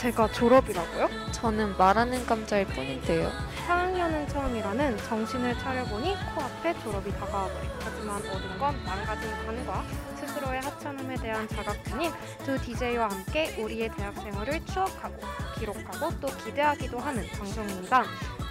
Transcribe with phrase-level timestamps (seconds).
[0.00, 1.30] 제가 졸업이라고요?
[1.30, 3.30] 저는 말하는 감자일 뿐인데요.
[3.68, 9.84] 4학년은 처음이라는 정신을 차려보니 코앞에 졸업이 다가와버린 하지만 얻은 건 망가진 관과
[10.18, 12.10] 스스로의 하찮음에 대한 자각뿐인
[12.46, 15.18] 두 DJ와 함께 우리의 대학 생활을 추억하고
[15.58, 18.04] 기록하고 또 기대하기도 하는 방송입니다.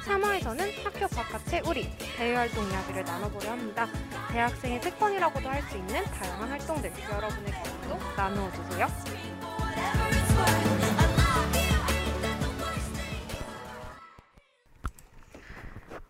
[0.05, 3.87] 3화에서는 학교 바깥의 우리 대외활동 이야기를 나눠보려 합니다.
[4.31, 8.87] 대학생의 특권이라고도 할 수 있는 다양한 활동들 여러분의 경험도 나누어 주세요.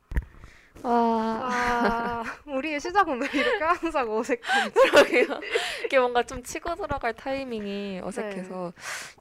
[0.82, 4.74] 와, 와, 우리의 시작은 왜 이렇게 항상 어색한지.
[4.92, 5.40] 그러게요.
[5.86, 8.74] 이게 뭔가 좀 치고 들어갈 타이밍이 어색해서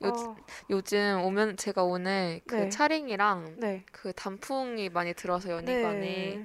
[0.05, 0.37] 요, 어,
[0.71, 2.69] 요즘 오면 제가 오늘 그 네.
[2.69, 3.85] 차링이랑 네.
[3.93, 6.45] 그 단풍이 많이 들어서 연희관에 네.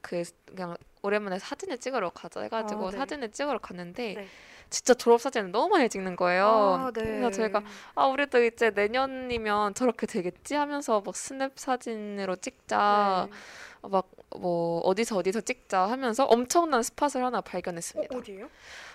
[0.00, 2.96] 그 그냥 오랜만에 사진을 찍으러 가자 해가지고 아, 네.
[2.96, 4.28] 사진을 찍으러 갔는데 네.
[4.68, 6.46] 진짜 졸업 사진을 너무 많이 찍는 거예요.
[6.46, 7.02] 아, 네.
[7.02, 7.62] 그래서 저희가
[7.94, 13.88] 아 우리도 이제 내년이면 저렇게 되겠지 하면서 막 스냅 사진으로 찍자 네.
[13.88, 18.14] 막 뭐 어디서 어디서 찍자 하면서 엄청난 스팟을 하나 발견했습니다.
[18.14, 18.46] 어, 어디예요?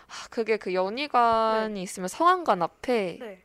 [0.08, 3.42] 아, 그게 그 연희관이 있으면 성안관 앞에 네.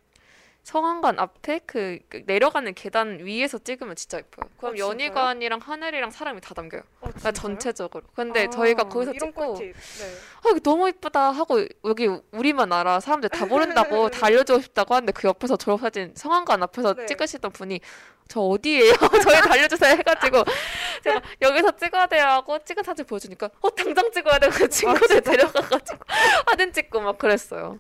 [0.63, 4.49] 성안관 앞에 그, 그 내려가는 계단 위에서 찍으면 진짜 예뻐요.
[4.59, 4.79] 그럼 어?
[4.79, 6.83] 연희관이랑 하늘이랑 사람이 다 담겨요.
[7.01, 7.33] 어, 그러니까?
[7.33, 8.05] 전체적으로.
[8.15, 9.59] 근데 아, 저희가 거기서 찍고.
[9.59, 9.73] 네.
[9.73, 15.27] 아 너무 이쁘다 하고 여기 우리만 알아 사람들 다 모른다고 다 알려주고 싶다고 하는데 그
[15.27, 17.07] 옆에서 졸업사진 성안관 앞에서 네.
[17.07, 17.81] 찍으시던 분이
[18.33, 18.95] 저 어디예요?
[19.23, 20.43] 저희 다 알려주세요 해가지고
[21.05, 25.99] 제가 여기서 찍어야 돼요 하고 찍은 사진 보여주니까 어 당장 찍어야 돼그 아, 친구들 데려가가지고
[26.49, 27.79] 사진 찍고 막 그랬어요.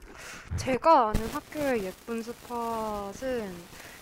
[0.59, 3.55] 제가 아는 학교의 예쁜 스팟은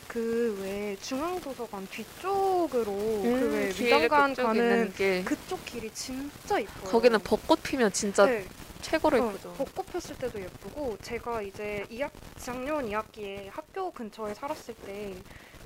[0.09, 6.91] 그왜 중앙도서관 뒤쪽으로 그왜길 위단관 그쪽 가는 길 그쪽 길이 진짜 이뻐요.
[6.91, 8.45] 거기는 벚꽃 피면 진짜 네,
[8.81, 9.53] 최고로 어, 예쁘죠.
[9.53, 15.15] 벚꽃 폈을 때도 예쁘고 제가 이제 2학, 작년 2학기에 학교 근처에 살았을 때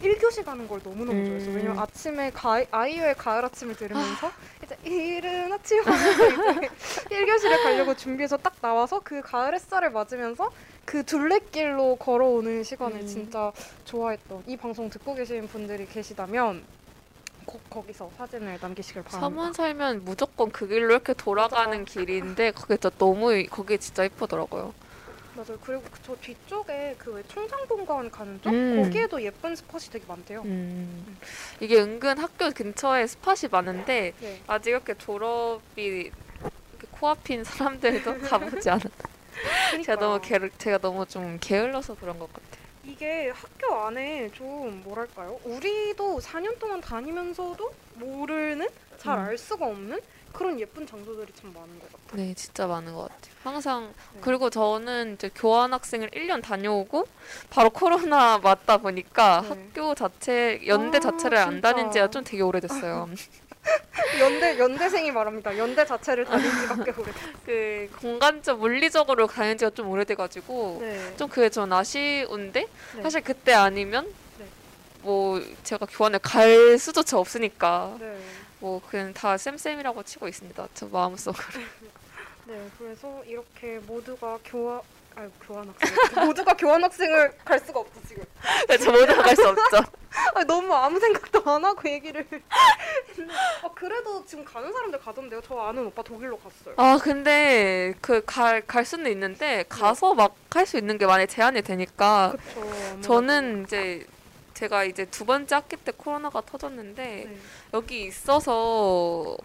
[0.03, 1.27] 1교시 가는 걸 너무너무 음.
[1.27, 1.55] 좋아했어요.
[1.55, 4.31] 왜냐면 아침에 가, 아이유의 가을 아침을 들으면서
[4.63, 6.69] 이제 이른 아침 하면서 이제
[7.11, 10.51] 1교시를 가려고 준비해서 딱 나와서 그 가을 햇살을 맞으면서
[10.85, 13.07] 그 둘레길로 걸어오는 시간을 음.
[13.07, 13.53] 진짜
[13.85, 16.63] 좋아했던 이 방송 듣고 계신 분들이 계시다면
[17.47, 19.21] 꼭 거기서 사진을 남기시길 바랍니다.
[19.21, 24.73] 서문 살면 무조건 그 길로 이렇게 돌아가는 길인데 거기 진짜 너무 거기 진짜 예쁘더라고요.
[25.35, 25.59] 맞아요.
[25.63, 28.83] 그리고 그저 뒤쪽에 그 왜 청장본관 가는 쪽 음.
[28.83, 30.43] 거기에도 예쁜 스팟이 되게 많대요.
[30.43, 31.17] 음.
[31.61, 34.41] 이게 은근 학교 근처에 스팟이 많은데 네.
[34.47, 39.09] 아직 이렇게 졸업이 이렇게 코앞인 사람들도 가보지 않았다.
[39.85, 40.51] 제가 너무 그러니까요.
[40.51, 42.65] 게, 제가 너무 좀 게을러서 그런 것 같아요.
[42.85, 45.39] 이게 학교 안에 좀 뭐랄까요?
[45.45, 48.69] 우리도 4년 동안 다니면서도 모르는
[48.99, 49.25] 잘 음.
[49.25, 50.01] 알 수가 없는
[50.35, 52.27] 그런 예쁜 장소들이 참 많은 것 같아요.
[52.27, 53.35] 네, 진짜 많은 것 같아요.
[53.45, 54.21] 항상 네.
[54.21, 57.07] 그리고 저는 이제 교환 학생을 1년 다녀오고
[57.51, 59.49] 바로 코로나 맞다 보니까 네.
[59.49, 61.73] 학교 자체 연대 아, 자체를 안 진짜.
[61.73, 63.09] 다닌 지가 좀 되게 오래됐어요.
[64.21, 65.57] 연대 연대생이 말합니다.
[65.57, 67.33] 연대 자체를 다닌 지가 꽤 오래됐어요.
[67.47, 71.17] 그 공간적 물리적으로 다닌 지가 좀 오래돼가지고 네.
[71.17, 73.03] 좀 그게 전 아쉬운데 네.
[73.03, 74.45] 사실 그때 아니면 네.
[75.03, 78.19] 뭐 제가 교환을 갈 수조차 없으니까 네.
[78.65, 80.69] 뭐 그냥 다 쌤쌤이라고 치고 있습니다.
[80.73, 81.45] 저 마음속으로.
[82.49, 82.67] 네.
[82.79, 84.81] 그래서 이렇게 모두가 교환
[85.17, 85.95] 아유 교환 학생
[86.27, 88.25] 모두가 교환 학생을 갈 수가 없어 지금.
[88.67, 89.77] 네, 저 모두 갈수 없죠.
[90.35, 92.27] 아, 너무 아무 생각도 안 하고 얘기를
[93.63, 95.43] 아, 그래도 지금 가는 사람들 가던데요.
[95.47, 96.75] 저 아는 오빠 독일로 갔어요.
[96.79, 101.61] 아 근데 그 갈 갈 수는 있는데 가서 막 할 수 있는 게 많이 제한이
[101.63, 103.01] 되니까 그쵸.
[103.03, 104.07] 저는 이제
[104.55, 107.37] 제가 이제 두 번째 학기 때 코로나가 터졌는데 네.
[107.75, 109.37] 여기 있어서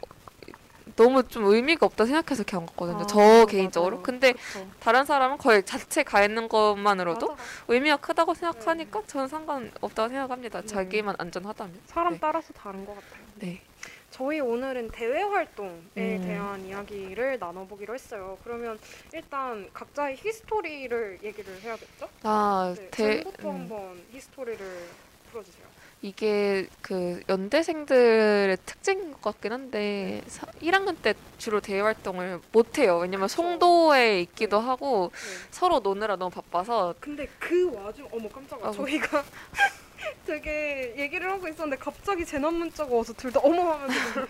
[0.95, 2.99] 너무 좀 의미가 없다 생각해서 그냥 갔거든요.
[2.99, 3.97] 아, 저 개인적으로.
[3.97, 4.03] 맞아요.
[4.03, 4.67] 근데 그쵸.
[4.79, 7.43] 다른 사람은 거의 자체 가 있는 것만으로도 맞아.
[7.69, 10.61] 의미가 크다고 생각하니까 저는 상관없다고 생각합니다.
[10.61, 10.67] 네.
[10.67, 11.79] 자기만 안전하다면.
[11.85, 12.19] 사람 네.
[12.19, 13.23] 따라서 다른 것 같아요.
[13.35, 13.61] 네.
[14.11, 16.21] 저희 오늘은 대외 활동에 음.
[16.25, 18.37] 대한 이야기를 나눠보기로 했어요.
[18.43, 18.79] 그러면
[19.13, 22.09] 일단 각자의 history를 얘기를 해야겠죠?
[22.23, 24.87] 아, 네, 대, 쌤부터 음, 한번 history를
[25.31, 25.69] 풀어주세요.
[26.01, 32.99] 이게 그 연대생들의 특징인 것 같긴 한데 사, 1학년 때 주로 대외 활동을 못 해요.
[32.99, 33.41] 왜냐면 그쵸.
[33.41, 35.47] 송도에 있기도 하고 네.
[35.51, 38.73] 서로 노느라 너무 바빠서 근데 그 와중 어머 깜짝아 아이고.
[38.85, 39.23] 저희가
[40.25, 43.93] 되게 얘기를 하고 있었는데 갑자기 재난 문자가 와서 둘 다 어머 하면서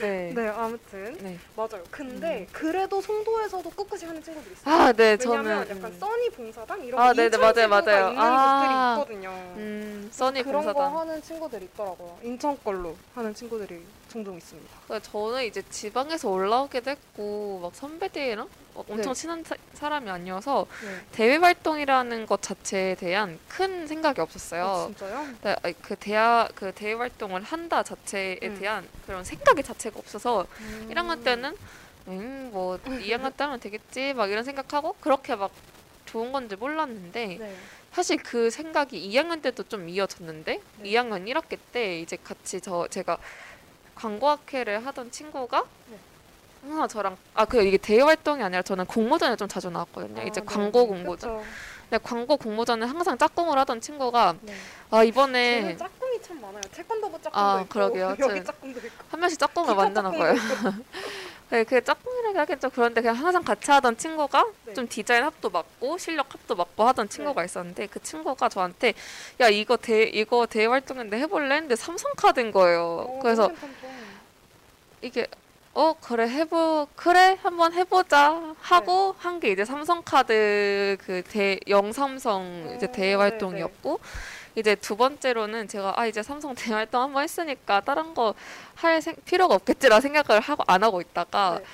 [0.00, 0.32] 네.
[0.32, 1.36] 네 아무튼 네.
[1.56, 1.82] 맞아요.
[1.90, 4.72] 근데 그래도 송도에서도 꿋꿋이 하는 친구들이 있어요.
[4.74, 5.98] 아, 네, 왜냐면 저는 약간 음.
[5.98, 8.08] 써니 봉사단 이런 아, 거 네네, 인천 맞아요, 맞아요.
[8.10, 8.96] 있는 아.
[8.96, 9.30] 곳들이 있거든요.
[9.56, 10.92] 음, 써니 그런 봉사단.
[10.92, 12.16] 거 하는 친구들이 있더라고요.
[12.22, 14.70] 인천 걸로 하는 친구들이 종종 있습니다.
[14.84, 19.20] 그러니까 저는 이제 지방에서 올라오기도 했고 막 선배들이랑 막 엄청 네.
[19.20, 21.00] 친한 사, 사람이 아니어서 네.
[21.12, 24.64] 대외 활동이라는 것 자체에 대한 큰 생각이 없었어요.
[24.66, 25.28] 아, 진짜요?
[25.42, 28.58] 네, 그 대화 그 대외 활동을 한다 자체에 음.
[28.58, 30.88] 대한 그런 생각이 자체가 없어서 음.
[30.90, 31.56] 1학년 때는
[32.08, 35.50] 음뭐 2학년 때 하면 되겠지 막 이런 생각하고 그렇게 막
[36.06, 37.56] 좋은 건지 몰랐는데 네.
[37.92, 40.90] 사실 그 생각이 2학년 때도 좀 이어졌는데 네.
[40.90, 43.18] 2학년 1학기 때 이제 같이 저 제가
[43.98, 45.98] 광고학회를 하던 친구가 네.
[46.62, 50.20] 항상 저랑 아그 이게 대외 활동이 아니라 저는 공모전에 좀 자주 나왔거든요.
[50.20, 50.46] 아, 이제 네.
[50.46, 51.38] 광고 공모전.
[51.38, 51.44] 그쵸.
[51.88, 54.54] 근데 광고 공모전에 항상 짝꿍을 하던 친구가 네.
[54.90, 56.60] 아 이번에 짝꿍이 참 많아요.
[56.72, 58.16] 태권도부 짝꿍도 아, 있고 그러게요.
[58.18, 60.34] 여기 짝꿍도 있고 한 명씩 짝꿍을 봐요.
[60.34, 60.44] 있고.
[61.50, 64.74] 네, 그 짝꿍이라고 좀 그런데 그냥 항상 같이 하던 친구가 네.
[64.74, 68.92] 좀 디자인 합도 맞고 실력 합도 맞고 하던 친구가 있었는데 그 친구가 저한테
[69.40, 73.06] 야 이거 대 이거 대회 활동인데 해볼래 했는데 삼성 카드인 거예요.
[73.08, 73.87] 어, 그래서 괜찮죠.
[75.02, 75.26] 이게
[75.74, 78.54] 어 그래 해보 그래 한번 해보자 네.
[78.60, 84.00] 하고 한게 이제 삼성카드 그 대 영삼성 이제 어, 대회 활동이었고
[84.56, 88.34] 이제 두 번째로는 제가 아 이제 삼성 대회 활동 한번 했으니까 다른 거
[88.76, 91.64] 할 필요가 없겠지라 생각을 하고 안 하고 있다가 네.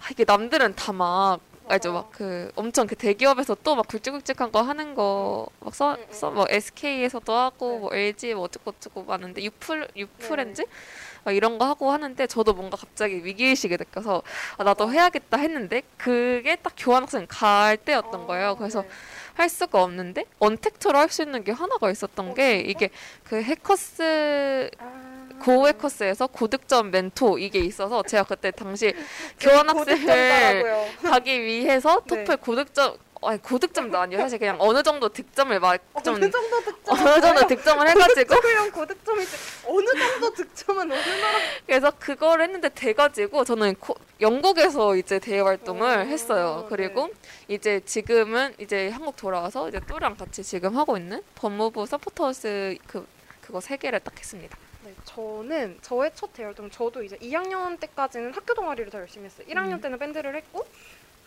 [0.00, 1.92] 아, 이게 남들은 다막 알죠.
[1.92, 6.28] 막 그 엄청 그 대기업에서 또 막 굵직굵직한 거 하는 거 막써 음, 음, 써
[6.30, 6.34] 음.
[6.36, 7.78] 뭐 SK에서도 하고 네.
[7.78, 10.68] 뭐 LG 뭐 어쩌고 저쩌고 많은데 유플 유프렌즈 막
[11.30, 14.22] 이런 거 하고 하는데 저도 뭔가 갑자기 위기의식이 느껴서
[14.56, 18.56] 아, 나도 해야겠다 했는데 그게 딱 교환학생 갈 때였던 아, 거예요.
[18.56, 18.88] 그래서 네.
[19.34, 22.60] 할 수가 없는데 언택트로 할 수 있는 게 하나가 있었던 어, 게?
[22.60, 22.88] 이게
[23.24, 25.12] 그 해커스 아.
[25.42, 28.92] 고해커스에서 고득점 멘토 이게 있어서 제가 그때 당시
[29.38, 30.86] 네, 교환학생을.
[31.02, 32.24] 가기 위해서 네.
[32.24, 34.20] 토플 고득점 아니 고득점도 아니에요.
[34.20, 38.70] 사실 그냥 어느 정도 득점을 막 좀 어느 정도 득점 어느 정도 득점을 해가지고 고득점이랑
[38.72, 39.36] 고득점이지
[39.66, 41.02] 어느 정도 득점은 나라
[41.66, 46.66] 그래서 그걸 했는데 돼가지고 저는 코- 영국에서 이제 대외 활동을 어, 했어요.
[46.68, 47.10] 그리고
[47.48, 53.06] 이제 지금은 이제 한국 돌아와서 이제 또랑 같이 지금 하고 있는 법무부 서포터스 그
[53.40, 54.56] 그거 세 개를 딱 했습니다.
[54.84, 59.46] 네, 저는 저의 첫 대활동 저도 이제 2학년 때까지는 학교 동아리를 더 열심히 했어요.
[59.48, 59.80] 1학년 음.
[59.80, 60.66] 때는 밴드를 했고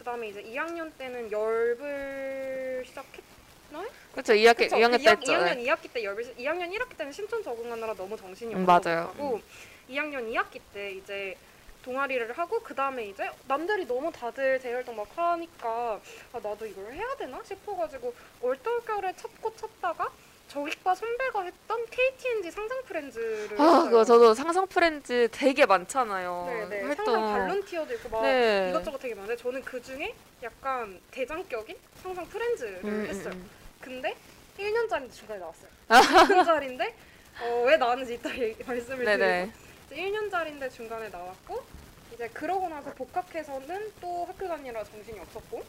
[0.05, 3.89] 그다음에 이제 2학년 때는 열불 시작했나요?
[4.11, 4.33] 그렇죠.
[4.33, 4.75] 2학기 그쵸?
[4.77, 5.33] 2학년 그때 했죠.
[5.33, 5.63] 2학년 네.
[5.65, 9.07] 2학기 때 열불 2학년 1학기 때는 신촌 적응하느라 너무 정신이 음, 맞아요.
[9.07, 9.41] 못하고
[9.89, 11.35] 2학년 2학기 때 이제
[11.83, 15.99] 동아리를 하고 그 다음에 이제 남들이 너무 다들 대활동 막 하니까
[16.33, 20.11] 아, 나도 이걸 해야 되나 싶어가지고 올떨결에 찾고 찾다가
[20.55, 23.83] 저기과 선배가 했던 KTNG 상상 프렌즈를 아, 했어요.
[23.89, 26.45] 그거 저도 상상 프렌즈 되게 많잖아요.
[26.69, 27.05] 네네 활동.
[27.05, 28.69] 상상 발론티어도 있고 막 네.
[28.69, 33.33] 이것저것 되게 많은데 저는 그 중에 약간 대장격인 상상 프렌즈를 음, 했어요.
[33.33, 33.49] 음, 음.
[33.81, 34.15] 근데
[34.57, 35.69] 1년짜리인데 중간에 나왔어요.
[35.89, 36.93] 1년짜리인데
[37.41, 39.51] 어, 왜 나왔는지 이따 얘기, 말씀을 네네.
[39.89, 41.61] 드리고 1년짜리인데 중간에 나왔고
[42.13, 45.61] 이제 그러고 나서 복학해서는 또 학교 다니느라 정신이 없었고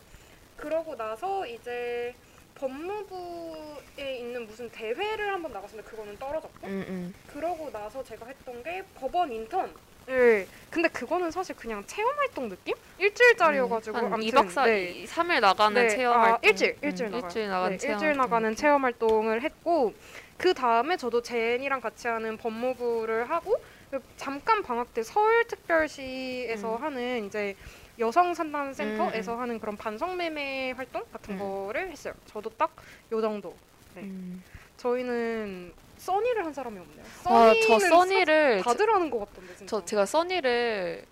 [0.57, 2.15] 그러고 나서 이제
[2.59, 7.15] 법무부에 있는 무슨 대회를 한번 나갔었는데 그거는 떨어졌고 음, 음.
[7.33, 9.73] 그러고 나서 제가 했던 게 법원 인턴.
[10.07, 10.47] 네.
[10.71, 12.75] 근데 그거는 사실 그냥 체험 활동 느낌?
[12.99, 15.05] 일주일짜리여가지고 한 아무튼 2박 4일, 네.
[15.05, 16.49] 3일 나가는 네, 체험 아, 활동.
[16.49, 17.27] 일주일, 일주일 음, 나가요.
[17.27, 18.23] 일주일 나가는 네, 체험 일주일 활동.
[18.25, 19.95] 나가는 체험 활동을 했고
[20.37, 23.57] 그 다음에 저도 제니랑 같이 하는 법무부를 하고
[23.91, 26.83] 그 잠깐 방학 때 서울특별시에서 음.
[26.83, 27.57] 하는 이제
[27.99, 31.39] 여성 상담 센터에서 음, 하는 그런 반성 매매 활동 같은 음.
[31.67, 32.15] 거를 했어요.
[32.27, 32.75] 저도 딱
[33.13, 33.55] 요 정도.
[33.95, 34.03] 네.
[34.03, 34.43] 음.
[34.77, 37.05] 저희는 써니를 한 사람이 없네요.
[37.25, 39.67] 아, 저 써니를 사- 다들 하는 것 같던데 진짜.
[39.67, 41.05] 저 제가 써니를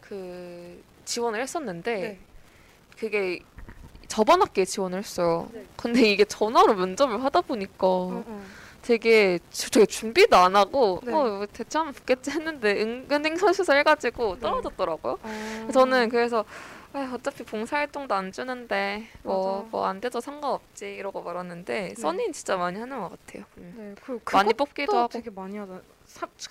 [0.00, 2.18] 그 지원을 했었는데 네.
[2.98, 3.40] 그게
[4.06, 5.48] 저번 학기에 지원을 했어요.
[5.52, 5.64] 네.
[5.76, 8.44] 근데 이게 전화로 면접을 하다 보니까 어, 어.
[8.82, 11.12] 되게 주- 되게 준비도 안 하고 네.
[11.12, 14.40] 어뭐 대충 하면 붙겠지 했는데 은근히 선수서 해가지고 네.
[14.40, 15.18] 떨어졌더라고요.
[15.22, 15.68] 아.
[15.72, 16.44] 저는 그래서
[16.92, 19.68] 아, 어차피 봉사활동도 안 주는데 뭐.
[19.70, 23.44] 뭐 안 돼도 상관없지 이러고 말았는데 SUNNY는 진짜 많이 하는 것 같아요.
[23.58, 23.94] 음.
[23.96, 25.08] 네, 그 많이 뽑기도 하고.
[25.08, 25.80] 되게 많이 하잖아.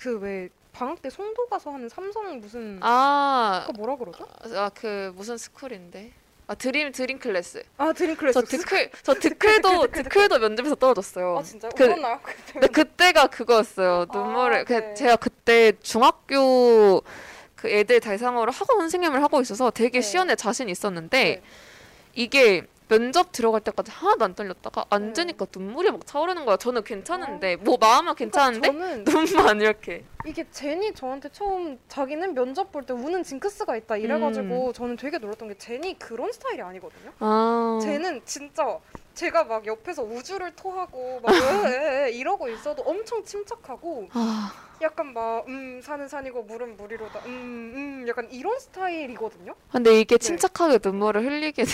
[0.00, 4.24] 그왜 방학 때 송도 가서 하는 삼성 무슨 아, 그거 뭐라 그러죠?
[4.56, 6.12] 아, 그 무슨 스쿨인데?
[6.50, 7.62] 아 Dream Dream Class.
[7.76, 8.34] 아 Dream Class.
[8.34, 11.38] 저 드클 저 드클도 드클도 면접에서 떨어졌어요.
[11.38, 11.70] 아 진짜요?
[11.76, 12.18] 그- 울었나요?
[12.26, 12.52] 그때?
[12.52, 14.06] 근데 그때가 그거였어요.
[14.08, 14.64] 아, 눈물을.
[14.64, 14.94] 그 네.
[14.94, 17.04] 제가 그때 중학교
[17.54, 20.02] 그 애들 대상으로 학원 선생님을 하고 있어서 되게 네.
[20.02, 21.42] 시연에 자신 있었는데 네.
[22.14, 24.86] 이게 면접 들어갈 때까지 하나도 안 떨렸다가 네.
[24.90, 26.56] 앉으니까 눈물이 막 차오르는 거야.
[26.56, 30.04] 저는 괜찮은데 뭐 마음은 괜찮은데 저는 눈만 이렇게.
[30.26, 34.72] 이게 제니 저한테 처음 자기는 면접 볼 때 우는 징크스가 있다 이래가지고 음.
[34.72, 37.12] 저는 되게 놀랐던 게 제니 그런 스타일이 아니거든요.
[37.20, 37.78] 아.
[37.80, 38.76] 쟤는 진짜
[39.14, 41.30] 제가 막 옆에서 우주를 토하고 막
[42.12, 44.52] 이러고 있어도 엄청 침착하고 아.
[44.82, 49.54] 약간 막 음 산은 산이고 물은 물이로다 음음 약간 이런 스타일이거든요.
[49.70, 50.26] 근데 이게 네.
[50.26, 51.70] 침착하게 눈물을 흘리게 돼.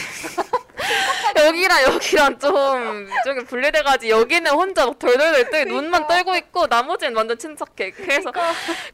[1.47, 6.07] 여기랑 여기랑 좀 저기 분리돼가지고 여기는 혼자 막 덜덜덜 떨 눈만.
[6.07, 7.91] 떨고 있고 나머지는 완전 침착해.
[7.91, 8.31] 그래서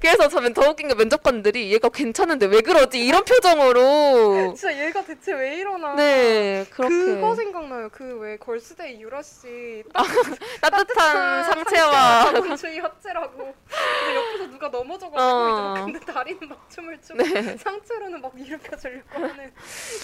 [0.00, 4.54] 그래서 저는 더 웃긴 게 면접관들이 얘가 괜찮은데 왜 그러지 이런 표정으로.
[4.56, 5.94] 진짜 얘가 대체 왜 이러나.
[5.94, 7.88] 네 그렇게 그거 생각나요.
[7.90, 9.92] 그 왜 걸스데이 유라 씨딱
[10.62, 13.36] 따뜻한 상체와 자본주의 합체라고.
[13.36, 15.74] 근데 옆에서 누가 넘어져가지고 어.
[15.84, 17.56] 근데 다리는 막 춤을 추고 네.
[17.56, 19.52] 상체로는 막 일으켜 주려고 하는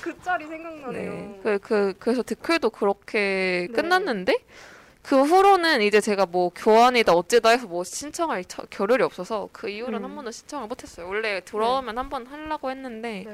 [0.02, 1.11] 그 짤이 생각나네요.
[1.12, 1.40] 네.
[1.42, 3.75] 그, 그, 그래서 드클도 그렇게 네.
[3.75, 4.37] 끝났는데,
[5.02, 10.00] 그 후로는 이제 제가 뭐 교환이다 어찌다 해서 뭐 신청할 처- 겨를이 없어서 그 이후로는
[10.00, 10.04] 음.
[10.04, 11.06] 한 번도 신청을 못했어요.
[11.08, 13.25] 원래 들어오면 한번 하려고 했는데,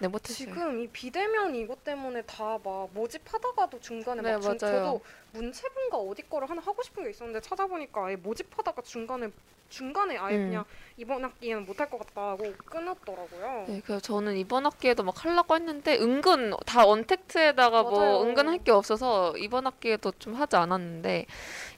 [0.00, 0.06] 네.
[0.06, 0.46] 네, 못했어요.
[0.46, 4.58] 지금 이 비대면 이것 때문에 다 막 모집하다가도 중간에 네, 막 중.
[4.58, 5.00] 저도
[5.32, 9.30] 문체분가 어디 거를 하나 하고 싶은 게 있었는데 찾아보니까 아예 모집하다가 중간에
[9.68, 10.46] 중간에 아예 음.
[10.46, 10.64] 그냥
[10.96, 13.66] 이번 학기에는 못할 것 같다 하고 끊었더라고요.
[13.68, 17.90] 네, 그래서 저는 이번 학기에도 막 하려고 했는데, 은근 다 언택트에다가 맞아요.
[17.90, 21.26] 뭐 은근 할 게 없어서 이번 학기에도 좀 하지 않았는데,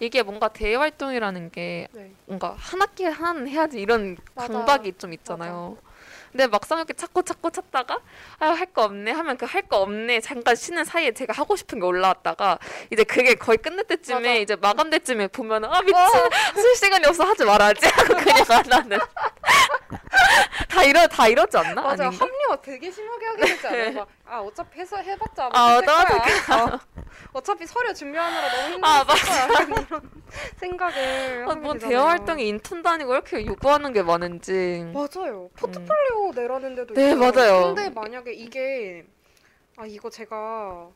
[0.00, 2.10] 이게 뭔가 대외 활동이라는 게 네.
[2.24, 4.50] 뭔가 한 학기에 한 해야지 이런 맞아.
[4.52, 5.76] 강박이 좀 있잖아요.
[6.32, 7.98] 근데 막상 이렇게 찾고 찾고 찾다가
[8.40, 11.84] 아유 할거 없네 하면 그 할 거 없네 잠깐 쉬는 사이에 제가 하고 싶은 게
[11.86, 12.58] 올라왔다가
[12.90, 14.34] 이제 그게 거의 끝날 때쯤에 맞아.
[14.34, 15.94] 이제 마감 때쯤에 보면은 아 미친.
[15.96, 16.08] 어,
[16.54, 18.98] 쓸 시간이 없어 하지 말아야지 하고 그냥 안 하는
[20.72, 21.82] 다 이러 다 이러지 않나?
[21.82, 22.24] 맞아 아닌가?
[22.24, 23.92] 합리화 되게 심하게 하게 되지 않아요?
[24.00, 26.64] 막, 아 어차피 해서 해봤자 뭐 아, 거야.
[26.64, 26.80] 어,
[27.34, 29.60] 어차피 서류 준비하느라 너무 힘들었을 아, 거야.
[29.84, 30.10] 이런
[30.56, 31.78] 생각을 아, 뭔.
[31.78, 35.50] 대화 활동이 인턴 다니고 이렇게 요구하는 게 많은지 맞아요.
[35.56, 37.18] 포트폴리오 내라는 데도 네, 있어요.
[37.18, 37.74] 맞아요.
[37.74, 39.04] 근데 만약에 이게
[39.76, 40.88] 아 이거 제가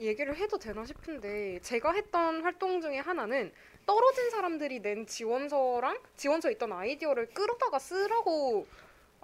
[0.00, 3.52] 얘기를 해도 되나 싶은데 제가 했던 활동 중에 하나는
[3.86, 8.66] 떨어진 사람들이 낸 지원서랑 지원서에 있던 아이디어를 끌어다가 쓰라고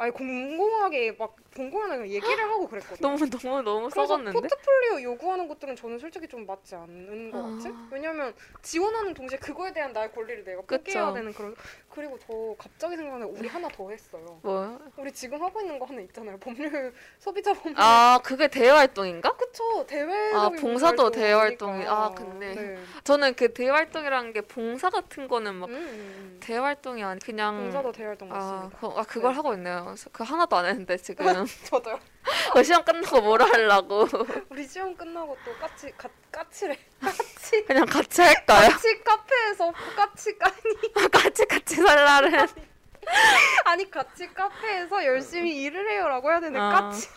[0.00, 3.07] 아예 공공하게 막 공공하게 얘기를 하고 그랬거든요.
[3.07, 7.42] 너무 너무 너무 그래서 썩었는데 포트폴리오 요구하는 것들은 저는 솔직히 좀 맞지 않는 것 아.
[7.50, 7.69] 같지?
[7.90, 11.12] 왜냐면 지원하는 동시에 그거에 대한 나의 권리를 내가 포기해야.
[11.12, 11.54] 되는 그런
[11.90, 14.38] 그리고 저 갑자기 생각나는 우리 하나 더 했어요.
[14.42, 16.38] 뭐 우리 지금 하고 있는 거 하나 있잖아요.
[16.38, 17.75] 법률 소비자 법률.
[17.76, 19.37] 아 그게 대화 활동인가?
[19.37, 20.33] 그쵸 대외.
[20.33, 22.78] 아, 봉사도 대외 활동이- 아, 근데 네.
[23.04, 26.40] 저는 그 대화 활동이라는 게 봉사 같은 거는 막 음, 음, 음.
[26.40, 28.78] 대화 활동이 아니 그냥 봉사도 대외 활동 아, 맞습니다.
[28.78, 29.37] 그, 아 그걸 네.
[29.37, 29.89] 하고 있네요.
[29.90, 31.25] 그래서 그 하나도 안 했는데 지금
[31.64, 31.99] 저도요.
[32.52, 34.06] 그 시험 끝나고 뭐라 하려고
[34.50, 36.76] 우리 시험 끝나고 또 까치 가, 까치래.
[37.00, 37.64] 까치.
[37.66, 38.70] 그냥 같이 할까요?
[38.70, 40.50] 까치 카페에서 까치 까
[41.12, 42.47] 같이 같이 살라는
[43.64, 46.59] 아니 같이 카페에서 열심히 일을 해요라고 해야 되네.
[46.59, 46.68] 아.
[46.70, 47.09] 까치.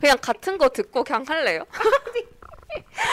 [0.00, 1.64] 그냥 같은 거 듣고 그냥 할래요.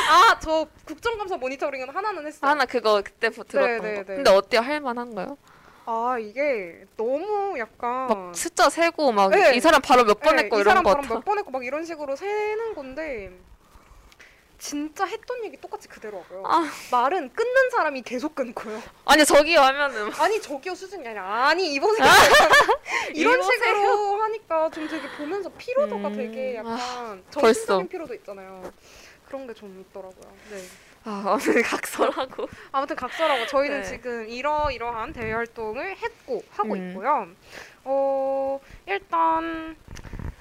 [0.09, 2.49] 아 저 국정감사 모니터링은 하나는 했어요.
[2.49, 3.99] 하나 그거 그때 보- 들었던 네, 거.
[4.03, 4.15] 네.
[4.15, 4.61] 근데 어때요?
[4.61, 5.37] 할만한가요?
[5.85, 9.59] 아 이게 너무 약간 막 숫자 세고 막이 네.
[9.59, 11.13] 사람 바로 몇번 네, 했고 이 이런 사람 거 바로 다.
[11.15, 13.31] 몇번 했고 막 이런 식으로 세는 건데
[14.59, 16.43] 진짜 했던 얘기 똑같이 그대로 하고요.
[16.45, 16.69] 아.
[16.91, 18.79] 말은 끊는 사람이 계속 끊고요.
[19.05, 22.07] 아니 저기 하면은 아니 저기요 수준이 아니라 아니 이보세요.
[23.15, 23.73] 이런 이보세요.
[23.75, 27.41] 식으로 하니까 좀 되게 보면서 피로도가 음, 되게 약간 벌써.
[27.65, 28.71] 정신적인 피로도 있잖아요.
[29.27, 30.31] 그런 게 좀 있더라고요.
[30.51, 30.57] 네.
[31.03, 33.87] 아 오늘 각설하고 아무튼 각설하고 저희는 네.
[33.87, 36.89] 지금 이러이러한 대외 활동을 했고 하고 음.
[36.89, 37.27] 있고요.
[37.83, 39.75] 어 일단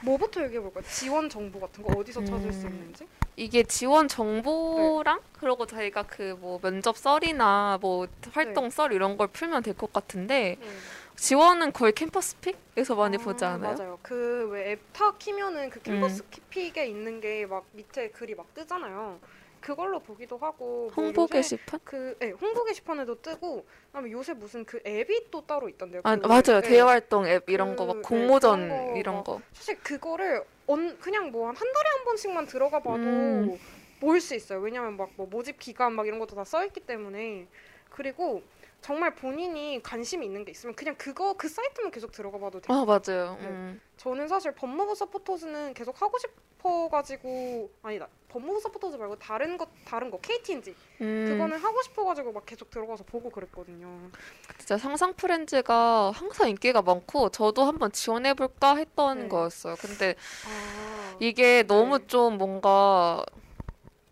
[0.03, 0.85] 뭐부터 얘기해 볼까요?
[0.87, 2.73] 지원 정보 같은 거 어디서 찾을 수 음.
[2.73, 3.07] 있는지?
[3.37, 8.71] 이게 지원 정보랑 그리고 저희가 그 뭐 면접 썰이나 뭐 활동 네.
[8.71, 10.79] 썰 이런 걸 풀면 될 것 같은데 음.
[11.17, 13.75] 지원은 거의 캠퍼스 픽에서 많이 보지 아, 않아요?
[13.77, 13.99] 맞아요.
[14.03, 16.43] 그 왜 앱 타 키면은 그 캠퍼스 음.
[16.51, 19.19] 픽에 있는 게 막 밑에 글이 막 뜨잖아요.
[19.61, 21.81] 그걸로 보기도 하고 뭐 홍보 게시판?
[21.85, 26.01] 그 네, 홍보 게시판에도 뜨고 그다음에 요새 무슨 그 앱이 또 따로 있던데요.
[26.05, 26.63] 아 그, 맞아요 네.
[26.63, 29.41] 대외 활동 앱 이런 거 그, 막 네, 공모전 거 이런 막 거.
[29.53, 33.59] 사실 그거를 언, 그냥 뭐한 달에 한 번씩만 들어가 봐도 음.
[34.01, 34.61] 볼수 있어요.
[34.61, 37.47] 왜냐면 막 뭐 모집 기간 막 이런 것도 다 써 있기 때문에
[37.91, 38.43] 그리고
[38.81, 42.75] 정말 본인이 관심이 있는 게 있으면 그냥 그거 그 사이트만 계속 들어가 봐도 돼요.
[42.79, 43.37] 아 맞아요.
[43.41, 43.47] 네.
[43.47, 43.81] 음.
[43.99, 50.19] 저는 사실 법무부 서포터즈는 계속 하고 싶어가지고 아니다 법무부 서포터즈 말고 다른 거 다른 거
[50.21, 54.11] KT&G 음, 그거는 하고 싶어가지고 막 계속 들어가서 보고 그랬거든요.
[54.59, 59.29] 진짜 상상 프렌즈가 항상 인기가 많고 저도 한번 지원해볼까 했던 네.
[59.29, 59.75] 거였어요.
[59.77, 60.15] 근데
[60.47, 62.07] 아, 이게 너무 네.
[62.07, 63.25] 좀 뭔가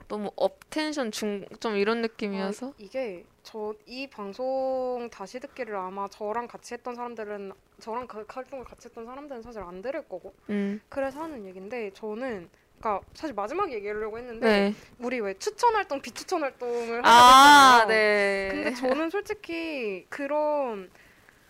[0.08, 6.06] 너무 up tension 중 좀 이런 느낌이어서 아, 이게 저 이 방송 다시 듣기를 아마
[6.08, 10.80] 저랑 같이 했던 사람들은 저랑 그 활동을 같이 했던 사람들은 사실 안 들을 거고 음,
[10.88, 14.74] 그래서 하는 얘긴데 저는 그러니까 사실 마지막에 얘기하려고 했는데 네.
[14.98, 17.88] 우리 왜 추천 활동 비추천 활동을 아, 하잖아요.
[17.88, 18.48] 네.
[18.52, 20.90] 근데 저는 솔직히 그런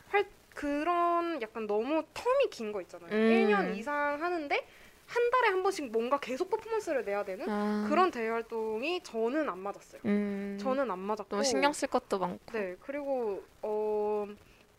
[0.09, 3.11] 활 그런 약간 너무 텀이 긴 거 있잖아요.
[3.13, 3.15] 음.
[3.15, 4.67] 1년 이상 하는데
[5.07, 9.59] 한 달에 한 번씩 뭔가 계속 퍼포먼스를 내야 되는 아, 그런 대외 활동이 저는 안
[9.59, 10.01] 맞았어요.
[10.05, 12.53] 음, 저는 안 맞았고 너무 신경 쓸 것도 많고.
[12.53, 14.27] 네 그리고 어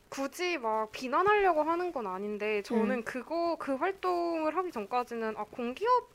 [0.09, 3.03] 굳이 막 비난하려고 하는 건 아닌데 저는 음.
[3.03, 6.09] 그거 그 활동을 하기 전까지는 아 공기업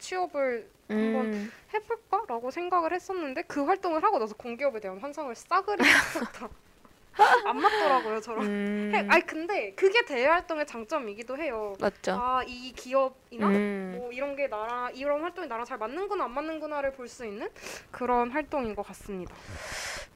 [0.00, 6.48] 취업을 한번 음, 해볼까라고 생각을 했었는데 그 활동을 하고 나서 공기업에 대한 환상을 싸그리 했었다.
[7.44, 8.44] 안 맞더라고요 저랑.
[8.44, 11.74] 음, 해- 아니 근데 그게 대외 활동의 장점이기도 해요.
[11.80, 12.12] 맞죠.
[12.12, 17.08] 아이 기업이나 음, 뭐 이런 게 나랑 이런 활동이 나랑 잘 맞는구나 안 맞는구나를 볼
[17.08, 17.48] 수 있는
[17.90, 19.34] 그런 활동인 것 같습니다.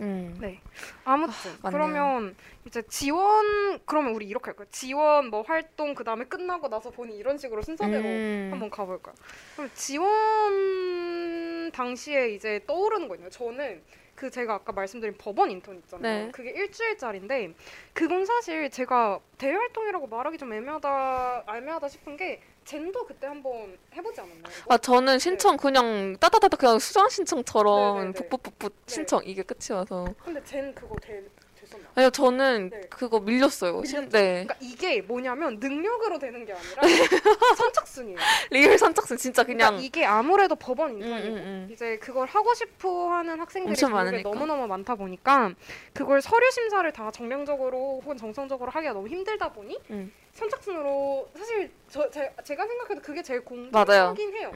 [0.00, 0.36] 음.
[0.40, 0.60] 네.
[1.04, 1.72] 아무튼 맞네요.
[1.78, 2.36] 그러면
[2.66, 4.66] 이제 지원 그러면 우리 이렇게 할까요?
[4.70, 8.48] 지원 뭐 활동 그 다음에 끝나고 나서 보니 이런 식으로 순서대로 음.
[8.52, 9.14] 한번 가볼까요?
[9.56, 13.30] 그럼 지원 당시에 이제 떠오르는 거 있나요?
[13.30, 13.82] 저는
[14.14, 16.26] 그 제가 아까 말씀드린 법원 인턴 있잖아요.
[16.26, 16.30] 네.
[16.30, 17.54] 그게 일주일짜리인데
[17.92, 24.20] 그건 사실 제가 대외 활동이라고 말하기 좀 애매하다 애매하다 싶은 게 젠도 그때 한번 해보지
[24.20, 24.42] 않았나요?
[24.62, 24.74] 이거?
[24.74, 28.12] 아 저는 신청 그냥 따다다다 그냥 수강 신청처럼 네네네.
[28.12, 28.94] 풋풋풋풋 네.
[28.94, 31.22] 신청 이게 끝이어서 근데 젠 그거 되?
[31.94, 32.80] 아니요 저는 네.
[32.90, 33.84] 그거 밀렸어요.
[33.84, 36.82] 신, 네 그러니까 이게 뭐냐면 능력으로 되는 게 아니라
[37.56, 38.18] 선착순이에요.
[38.50, 41.68] real 선착순 진짜 그러니까 그냥 이게 아무래도 법원 음, 인턴이고 음, 음.
[41.70, 44.30] 이제 그걸 하고 싶어 하는 학생들이 엄청 교육에 많으니까.
[44.30, 45.52] 너무너무 많다 보니까
[45.92, 50.12] 그걸 서류 심사를 다 정량적으로 혹은 정성적으로 하기가 너무 힘들다 보니 음.
[50.32, 53.44] 선착순으로 사실 저 제, 제가 생각해도 그게 제일.
[53.44, 54.52] 공정하긴 해요.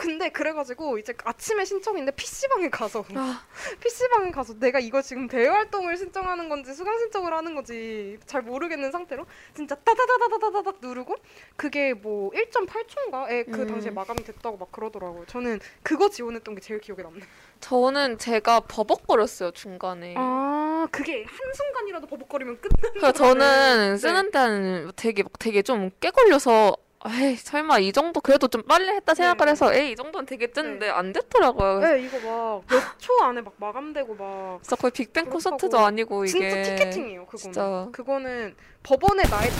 [0.00, 3.42] 근데 그래가지고 이제 아침에 신청인데 PC방에 가서 아,
[3.82, 8.92] PC방에 가서 내가 이거 지금 대외 활동을 신청하는 건지 수강 신청을 하는 건지 잘 모르겠는
[8.92, 11.16] 상태로 진짜 따다다다다다닥 누르고
[11.54, 13.66] 그게 뭐 1.8초인가에 그 음.
[13.66, 15.26] 당시에 마감이 됐다고 막 그러더라고요.
[15.26, 17.26] 저는 그거 지원했던 게 제일 기억에 남네요.
[17.60, 20.14] 저는 제가 버벅거렸어요 중간에.
[20.16, 23.96] 아 그게 한 순간이라도 버벅거리면 끝나는 그래서 저는 네.
[23.98, 26.74] 쓰는 데는 되게 막 되게 좀 깨 걸려서
[27.08, 29.50] 에이 설마 이 정도 그래도 좀 빨리 했다 생각을 네.
[29.52, 31.80] 해서 에이 이 정도는 되겠는데 안 됐더라고요.
[31.80, 36.24] 네 이거 막 몇 초 안에 막 마감되고 막 진짜 거의 빅뱅 그렇다고 콘서트도 아니고
[36.26, 37.38] 이게 진짜 티켓팅이에요 그거는.
[37.42, 37.88] 진짜.
[37.92, 39.50] 그거는 법원의 나의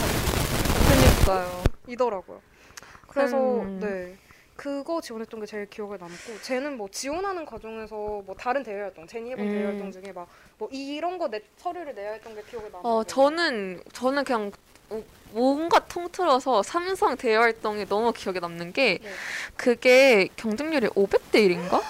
[0.85, 1.63] 그러니까요.
[1.85, 2.41] 자리이더라고요.
[3.07, 3.79] 그래서 음.
[3.79, 4.15] 네.
[4.55, 9.31] 그거 지원했던 게 제일 기억에 남고 쟤는 뭐 지원하는 과정에서 뭐 다른 대외 활동, 제니
[9.31, 9.67] 해본 대외 음.
[9.69, 10.27] 활동 중에 막
[10.59, 12.83] 뭐 이런 거 내 서류를 내야 했던 게 기억에 남아요.
[12.83, 14.51] 어 저는 저는 그냥 오-
[15.31, 19.09] 뭔가 통틀어서 삼성 대외 활동이 너무 기억에 남는 게 네.
[19.55, 21.81] 그게 경쟁률이 500대 1인가?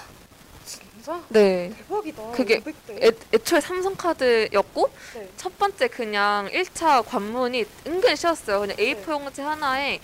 [0.64, 1.72] 진짜 네.
[1.76, 2.30] 대박이다.
[2.30, 3.02] 그게 500대.
[3.02, 5.28] 애, 애초에 삼성카드였고 네.
[5.36, 8.60] 첫 번째 그냥 1차 관문이 은근 쉬웠어요.
[8.60, 8.94] 그냥 네.
[8.94, 9.98] A4 용지 하나에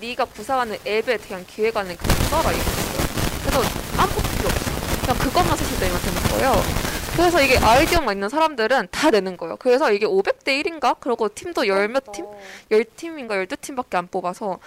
[0.00, 0.08] 네.
[0.08, 3.04] 네가 구상하는 앱에 대한 기획안을 그냥 써라 이거였어요.
[3.40, 3.62] 그래서
[4.00, 4.70] 아무것도 필요 없어.
[5.00, 6.93] 그냥 그것만 사실 내면 되는 거예요.
[7.16, 9.56] 그래서 이게 아이디어만 있는 사람들은 다 내는 거예요.
[9.56, 10.96] 그래서 이게 500대 1인가?
[10.98, 12.24] 그리고 팀도 열 몇 팀?
[12.24, 12.94] 대박이다.
[12.96, 14.58] 10팀인가 12팀밖에 안 뽑아서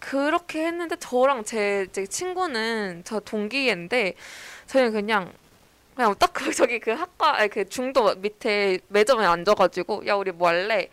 [0.00, 4.14] 그렇게 했는데 저랑 제, 제 친구는 저 동기인데
[4.66, 5.32] 저희는 그냥
[5.94, 10.48] 그냥 딱 그 저기 그 학과 아니 그 중도 밑에 매점에 앉아가지고 야 우리 뭐
[10.48, 10.88] 할래?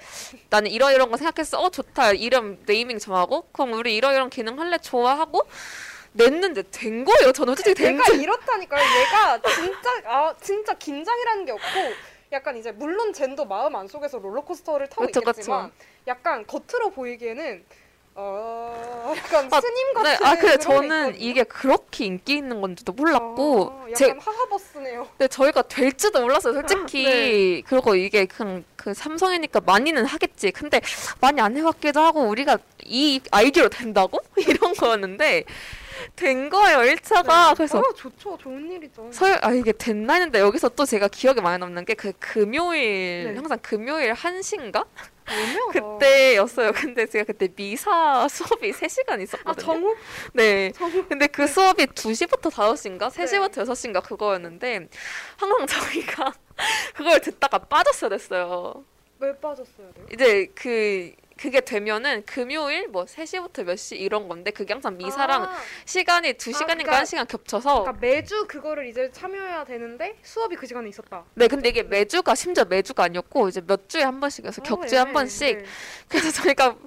[0.49, 1.59] 나는 이러이런 거 생각했어.
[1.61, 2.13] 어 좋다.
[2.13, 4.77] 이름 네이밍 정하고 그럼 우리 이러이런 기능 할래?
[4.77, 5.41] 좋아하고
[6.13, 7.31] 냈는데 된 거예요.
[7.31, 8.13] 저는 솔직히 된 얘가 거.
[8.13, 8.83] 이렇다니까요.
[9.01, 11.63] 얘가 진짜 아 진짜 긴장이라는 게 없고
[12.31, 15.71] 약간 이제 물론 젠도 마음 안 속에서 롤러코스터를 타고 그쵸, 있겠지만
[16.07, 17.63] 약간 겉으로 보이기에는
[18.15, 21.25] 어 약간 아, 스님 같은 네, 아게 저는 있거든요.
[21.29, 25.07] 이게 그렇게 인기 있는 건지도 몰랐고 아, 약간 제 하하버스네요.
[25.17, 27.03] 근데 저희가 될지도 몰랐어요, 솔직히.
[27.05, 27.61] 네.
[27.65, 30.51] 그리고 이게 그냥 그 삼성이니까 많이는 하겠지.
[30.51, 30.79] 근데
[31.21, 34.19] 많이 안 해봤기도 하고 우리가 이 아이디어로 된다고?
[34.37, 35.45] 이런 거였는데
[36.15, 37.55] 된 거예요, 1차가.
[37.55, 39.09] 그래서 아 좋죠, 좋은 일이죠.
[39.11, 43.35] 설, 아, 이게 됐나 했는데 여기서 또 제가 기억에 많이 남는 게 그 금요일, 네.
[43.35, 44.85] 항상 금요일 1시인가?
[45.25, 45.71] 애매하다.
[45.99, 46.71] 그때였어요.
[46.73, 49.65] 근데 제가 그때 미사 수업이 3시간 아 있었거든요.
[49.65, 49.95] 정우
[50.33, 50.71] 네.
[50.73, 53.09] 정우 근데 그 수업이 2시부터 5시인가?
[53.13, 53.23] 네.
[53.25, 54.87] 3시부터 6시인가 그거였는데
[55.37, 56.33] 항상 저희가
[56.95, 58.83] 그걸 듣다가 빠졌어야 됐어요.
[59.19, 60.05] 왜 빠졌어야 돼요?
[60.11, 65.53] 이제 그, 그게 되면은 금요일 뭐 3시부터 몇 시 이런 건데 그게 항상 미사랑 아,
[65.83, 70.87] 시간이 2시간인가 그러니까- 한 시간 겹쳐서 그러니까 매주 그거를 이제 참여해야 되는데 수업이 그 시간에
[70.87, 71.25] 있었다.
[71.33, 75.07] 네, 근데 이게 매주가 심지어 매주가 아니었고 이제 몇 주에 한 번씩이어서 어, 격주에 한
[75.07, 75.65] 네, 번씩 네.
[76.07, 76.77] 그래서 저희가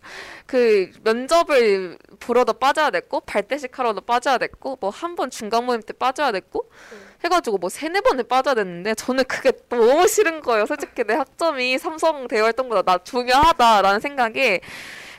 [0.47, 5.93] 그 면접을 보러도 빠져야 됐고 발대식 하러도 빠져야 됐고 뭐 한 번 중간 모임 때
[5.93, 6.97] 빠져야 됐고 네.
[7.25, 10.67] 해가지고 뭐 세네 번을 빠져야 됐는데 저는 그게 너무 싫은 거예요.
[10.67, 14.61] 솔직히 내 학점이 삼성 대외 활동보다 나 중요하다라는 생각에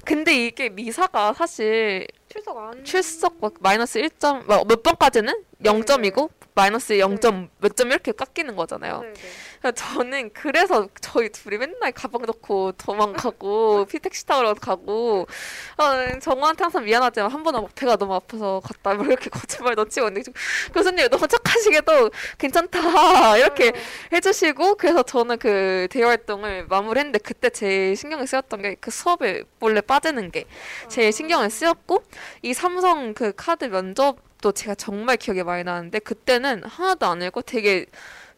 [0.05, 7.49] 근데 이게 미사가 사실 출석 안 출석 막 마이너스 1점 뭐몇 번까지는 0점이고 마이너스 0점
[7.59, 9.01] 몇 점 이렇게 깎이는 거잖아요.
[9.01, 9.19] 네, 네.
[9.61, 15.27] 그래서 저는 그래서 저희 둘이 맨날 가방 넣고 도망가고 피택시 타러 가고
[15.77, 20.07] 어, 정우한테 항상 미안하지만 한 번은 막 배가 너무 아파서 갔다 뭐 이렇게 거짓말 넣치고
[20.07, 20.31] 있는데
[20.73, 23.79] 교수님 너무 착하시게도 괜찮다 이렇게 네.
[24.13, 29.81] 해주시고 그래서 저는 그 대외 활동을 마무리했는데 그때 제일 신경이 쓰였던 게 그 수업에 몰래
[29.81, 30.45] 빠지는 게
[30.89, 32.03] 제일 신경을 쓰였고
[32.41, 37.85] 이 삼성 그 카드 면접도 제가 정말 기억에 많이 나는데 그때는 하나도 안 읽고 되게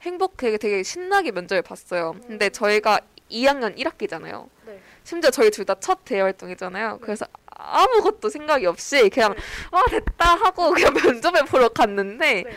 [0.01, 2.15] 행복하게 되게 신나게 면접을 봤어요.
[2.27, 4.47] 근데 저희가 2학년 1학기잖아요.
[4.65, 4.79] 네.
[5.03, 6.99] 심지어 저희 둘 다 첫 대외 활동이잖아요.
[7.01, 9.39] 그래서 아무것도 생각이 없이 그냥 네.
[9.71, 12.51] 아 됐다 하고 그냥 면접을 보러 갔는데 네.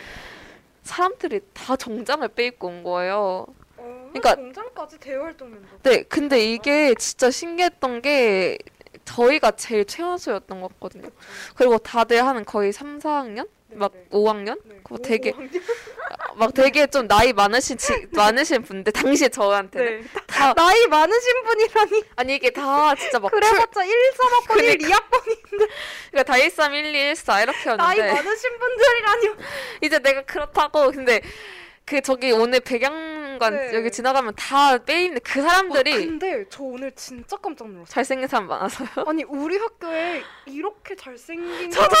[0.83, 3.45] 사람들이 다 정장을 빼입고 온 거예요.
[3.77, 5.83] 어, 그러니까- 공장까지 대활동 면접.
[5.83, 8.57] 네, 근데 이게 진짜 신기했던 게
[9.05, 11.09] 저희가 제일 최연소였던 것 같거든요.
[11.55, 13.47] 그리고 다들 하는 거의 3, 4학년?
[13.73, 14.05] 네, 막 네.
[14.11, 14.59] 5학년?
[14.65, 14.75] 네.
[14.83, 15.51] 그거 되게 오, 학년?
[16.35, 20.07] 막 되게 좀 나이 많으신 지, 많으신 분들 당시에 저한테는 네.
[20.27, 22.03] 다 나이 많으신 분이라니.
[22.15, 24.97] 아니 이게 다 진짜 막 풀, 그래봤자 1, 3 학번 1, 그러니까.
[24.97, 25.23] 2학번
[26.11, 29.37] 그러니까 다 13, 12, 14 나이 이렇게였는데 많으신 분들이라니요.
[29.81, 31.21] 이제 내가 그렇다고 근데
[31.85, 33.73] 그 저기 오늘 백양 관 네.
[33.73, 37.85] 여기 지나가면 다 빼입는 그 사람들이 와, 근데 저 오늘 진짜 깜짝 놀랐어요.
[37.85, 38.87] 잘생긴 사람 많아서요.
[39.05, 41.99] 아니 우리 학교에 이렇게 잘생긴 저도요.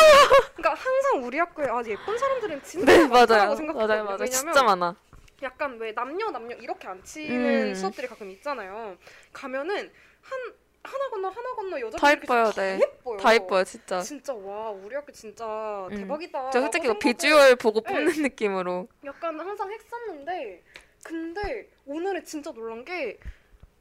[0.55, 3.87] 그러니까 항상 우리 학교에 아 예쁜 사람들은 진짜 네 많다고 생각해요.
[3.87, 4.95] 맞아요 맞아요 진짜 많아.
[5.41, 7.75] 약간 왜 남녀 남녀 이렇게 안 치는 음.
[7.75, 8.95] 수업들이 가끔 있잖아요.
[9.33, 10.53] 가면은 한
[10.85, 12.79] 하나 건너 하나 건너 여자들 다 예뻐요, 다 네.
[12.81, 13.17] 예뻐요.
[13.17, 14.01] 다 예뻐요 진짜.
[14.01, 15.95] 진짜 와 우리 학교 진짜 음.
[15.97, 16.49] 대박이다.
[16.51, 17.93] 저 솔직히 비주얼 보고 네.
[17.93, 20.63] 뽑는 느낌으로 약간 항상 했었는데
[21.03, 23.17] 근데 오늘은 진짜 놀란 게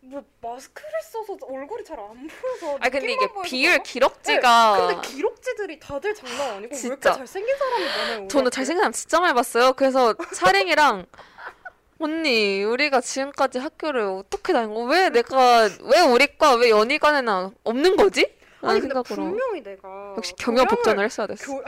[0.04, 3.82] 뭐 마스크를 써서 얼굴이 잘 안 보여서 아 근데 이게 비율 그런가?
[3.84, 7.12] 기럭지가 근데 기록지들이 다들 장난 아니고 왜 이렇게 진짜.
[7.12, 8.50] 잘생긴 사람이 많아요 저는?
[8.50, 9.72] 잘생긴 사람 진짜 많이 봤어요.
[9.74, 11.06] 그래서 차랭이랑
[12.00, 18.26] 언니 우리가 지금까지 학교를 어떻게 다니고 왜 내가 왜 우리과 왜 연희관에는 없는 거지?
[18.62, 21.44] 라는 아니 근데 생각으로 분명히 내가 역시 경영 복전을 했어야 됐어.
[21.52, 21.62] 교,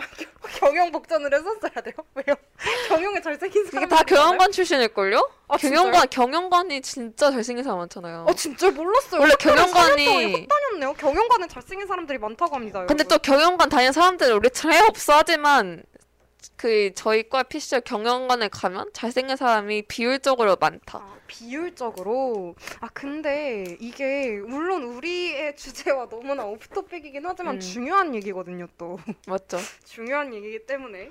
[0.61, 1.95] 경영 복전을 했었어야 돼요?
[2.15, 2.37] 왜요?
[2.89, 5.29] 경영에 잘생긴 사람 이게 다 경영관 출신일걸요?
[5.49, 8.27] 아, 경영관 경영관이 진짜 잘생긴 사람 많잖아요.
[8.29, 9.21] 아 진짜 몰랐어요.
[9.21, 10.95] 원래 경영관이- 4년 동안 헛 다녔네요.
[10.95, 12.87] 경영관에 잘생긴 사람들이 많다고 합니다.
[12.87, 13.23] 근데 또 여러분.
[13.23, 15.83] 경영관 다니는 사람들은 우리처럼 해 없어 하지만
[16.65, 20.99] 그 저희 과 피셜 경영관에 가면 잘생긴 사람이 비율적으로 많다.
[20.99, 27.61] 아, 비율적으로 아 근데 이게 물론 우리의 주제와 너무나 오프토픽이긴 하지만 음.
[27.61, 29.59] 중요한 얘기거든요 또 맞죠?
[29.85, 31.11] 중요한 얘기이기 때문에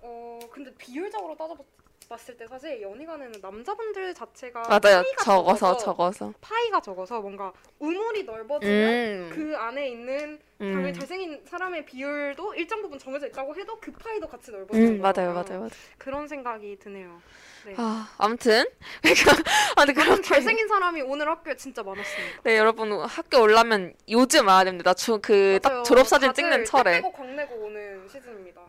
[0.00, 1.66] 어 근데 비율적으로 따져봤
[2.10, 5.02] 을 때 사실 연희관에는 남자분들 자체가 맞아요.
[5.02, 6.32] 파이가 적어서 적어서.
[6.40, 9.30] 파이가 적어서 뭔가 우물이 넓어지면 음.
[9.32, 10.92] 그 안에 있는 당연히 음.
[10.94, 15.32] 잘생긴 사람의 비율도 일정 부분 정해져 있다고 해도 그 파이도 같이 넓어지는 음, 맞아요.
[15.32, 15.68] 맞아요, 맞아요.
[15.98, 17.20] 그런 생각이 드네요.
[17.66, 17.74] 네.
[17.78, 18.64] 아, 아무튼
[19.76, 22.42] 아, 근데 그렇게 잘생긴 사람이 오늘 학교에 진짜 많았습니다.
[22.42, 24.92] 네 여러분 학교 올라면 요즘 와야 됩니다.
[25.22, 25.82] 그 딱.
[25.84, 27.00] 졸업 사진 찍는 때 철에.
[27.00, 28.60] 광내고 오는 시즌입니다.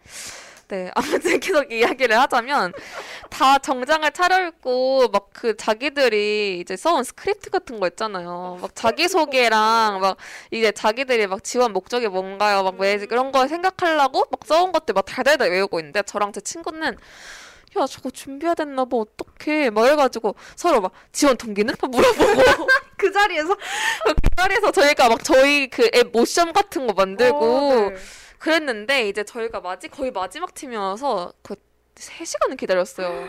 [0.67, 2.73] 네 아무튼 계속 이야기를 하자면
[3.29, 8.57] 다 정장을 차려입고 막 그 자기들이 이제 써온 스크립트 같은 거 있잖아요.
[8.61, 10.17] 막 자기 소개랑 막
[10.49, 12.63] 이제 자기들이 막 지원 목적이 뭔가요?
[12.63, 13.07] 막왜 음.
[13.07, 16.97] 그런 걸 생각하려고 막 써온 것들 막 달달달 외우고 있는데 저랑 제 친구는
[17.77, 21.75] 야 저거 준비해야 됐나 봐 어떡해 막 이래가지고 서로 막 지원 동기는?
[21.81, 23.55] 막 물어보고 그 자리에서
[24.05, 27.95] 그 자리에서 저희가 막 저희 그 앱 모션 같은 거 만들고 어, 네.
[28.39, 31.55] 그랬는데 이제 저희가 마지 거의 마지막 팀이어서 그
[31.95, 33.25] 3시간을 기다렸어요.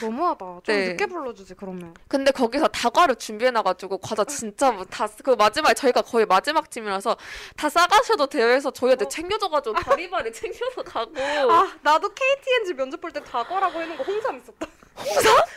[0.00, 0.44] 너무하다.
[0.44, 0.88] 좀 네.
[0.88, 1.94] 늦게 불러주지 그러면.
[2.08, 7.16] 근데 거기서 다과를 준비해놔가지고 과자 진짜 뭐 다그 마지막에 저희가 거의 마지막 팀이라서
[7.56, 9.08] 다 싸가셔도 해서 저희한테 어.
[9.08, 14.66] 챙겨줘가지고 바리바리 챙겨서 가고 아 나도 KTNG 면접 볼 때 다과라고 해놓은 거 홍삼 있었다.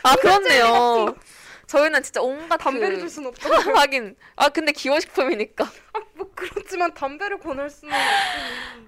[0.04, 1.16] 아 그렇네요.
[1.66, 3.00] 저희는 진짜 온갖 담배를 그...
[3.00, 3.74] 줄 수는 없잖아요.
[3.76, 5.68] 하긴 아 근데 기호식품이니까
[6.14, 7.92] 뭐 그렇지만 담배를 권할 수는.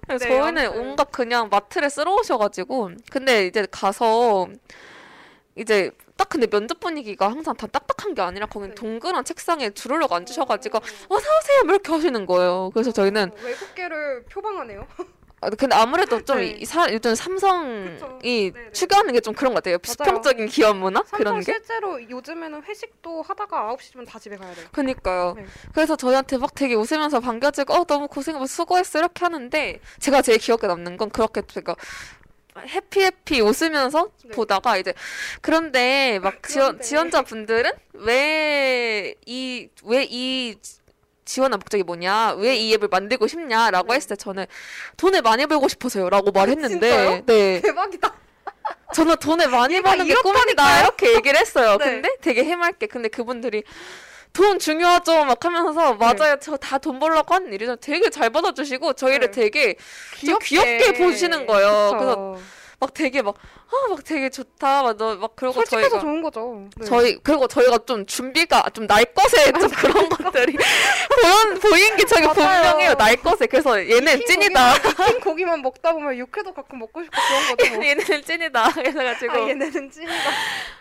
[0.07, 0.81] 그래서 네, 저희는 아무튼.
[0.81, 4.49] 온갖 그냥 마트를 쓸어 오셔가지고 근데 이제 가서
[5.57, 8.75] 이제 딱 근데 면접 분위기가 항상 다 딱딱한 게 아니라 거긴 네.
[8.75, 12.71] 동그란 책상에 주르륵 앉으셔가지고 어서 오세요 뭐 이렇게 하시는 거예요.
[12.73, 14.87] 그래서 저희는 어, 외국계를 표방하네요.
[15.41, 16.47] 아, 근데 아무래도 좀 네.
[16.61, 18.19] 이 사, 요즘 삼성이 그쵸.
[18.23, 18.73] 네네.
[18.73, 19.79] 추구하는 게 좀 그런 것 같아요.
[19.85, 21.43] 수평적인 기업 문화 그런 게.
[21.53, 24.67] 실제로 요즘에는 회식도 하다가 9시면 다 집에 가야 돼요.
[24.73, 25.35] 그니까요.
[25.37, 25.45] 네.
[25.75, 30.67] 그래서 저희한테 막 되게 웃으면서 반겨주고 어 너무 고생 수고했어 이렇게 하는데 제가 제일 기억에
[30.67, 31.75] 남는 건 그렇게 제가
[32.59, 34.31] 해피 해피 웃으면서 네.
[34.31, 34.93] 보다가 이제
[35.41, 36.85] 그런데 막 지원 그런데.
[36.85, 40.57] 지원자 분들은 왜 이 왜이
[41.29, 42.35] 지원한 목적이 뭐냐?
[42.39, 43.97] 왜 이 앱을 만들고 싶냐라고 네.
[43.97, 44.47] 했을 때 저는
[44.97, 47.23] 돈을 많이 벌고 싶어서요라고 말했는데 진짜요?
[47.27, 48.15] 네 대박이다.
[48.95, 51.77] 저는 돈을 많이 버는 게 꿈이다 이렇게 얘기를 했어요.
[51.79, 51.85] 네.
[51.85, 53.63] 근데 되게 해맑게 근데 그분들이
[54.33, 59.31] 돈 중요하죠 막 하면서 맞아요 저다 돈 벌려고 하는 일이죠 되게 잘 받아주시고 저희를 네.
[59.31, 59.75] 되게
[60.25, 61.91] 좀 귀엽게 보시는 거예요.
[61.93, 62.39] 그래서
[62.81, 63.35] 막 되게 막
[63.71, 66.69] 아 막 되게 좋다 막너막 그러고 솔직해서 저희가 좋은 거죠.
[66.77, 66.87] 네.
[66.87, 72.23] 저희 그리고 저희가 좀 준비가 좀 날 것에 좀 그런 것들이 보연 보인 게 저게
[72.23, 72.35] 맞아요.
[72.35, 77.57] 분명해요 날 것에 그래서 얘는 찐이다 익힌 고기만 먹다 보면 육회도 가끔 먹고 싶고 그런
[77.57, 77.75] 거죠.
[77.77, 77.85] 뭐.
[77.87, 80.31] 얘는 찐이다 그래가지고 아 얘네는 찐이다.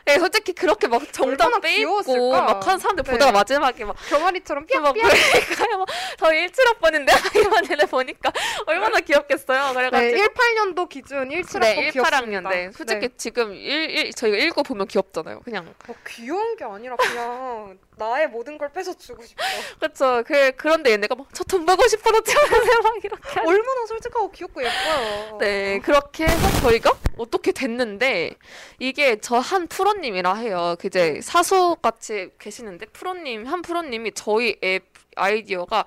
[0.09, 2.41] 예, 솔직히 그렇게 막 정답 얼마나 빼입고 귀여웠을까?
[2.41, 3.11] 막 하는 사람들 네.
[3.11, 5.11] 보다가 마지막에 막 병아리처럼 막 삐약삐약.
[5.11, 5.77] 그러니까요.
[5.79, 8.31] 막 저희 17학번인데 이런 애를 보니까
[8.65, 9.67] 얼마나 귀엽겠어요.
[9.67, 12.09] 네, 그래가지고 18년도 기준 17학번 네, 귀엽습니다.
[12.21, 12.49] 18학년.
[12.49, 12.69] 네.
[12.77, 15.39] 솔직히 지금 1, 1, 저희가 읽고 보면 귀엽잖아요.
[15.41, 15.73] 그냥.
[15.87, 19.43] 어, 귀여운 게 아니라 그냥 나의 모든 걸 뺏어 주고 싶어.
[19.79, 20.23] 그쵸.
[20.25, 21.83] 그, 그런데 얘네가 막, 저 돈 벌고
[22.21, 22.79] 태어나세요.
[22.83, 23.39] 막 이렇게.
[23.41, 25.37] 얼마나 솔직하고 귀엽고 예뻐요.
[25.39, 28.35] 네, 그렇게 해서 저희가 어떻게 됐는데,
[28.79, 30.75] 이게 저 한 프로님이라 해요.
[30.79, 34.83] 그 이제 사수 같이 계시는데, 프로님, 한 프로님이 저희 앱
[35.15, 35.85] 아이디어가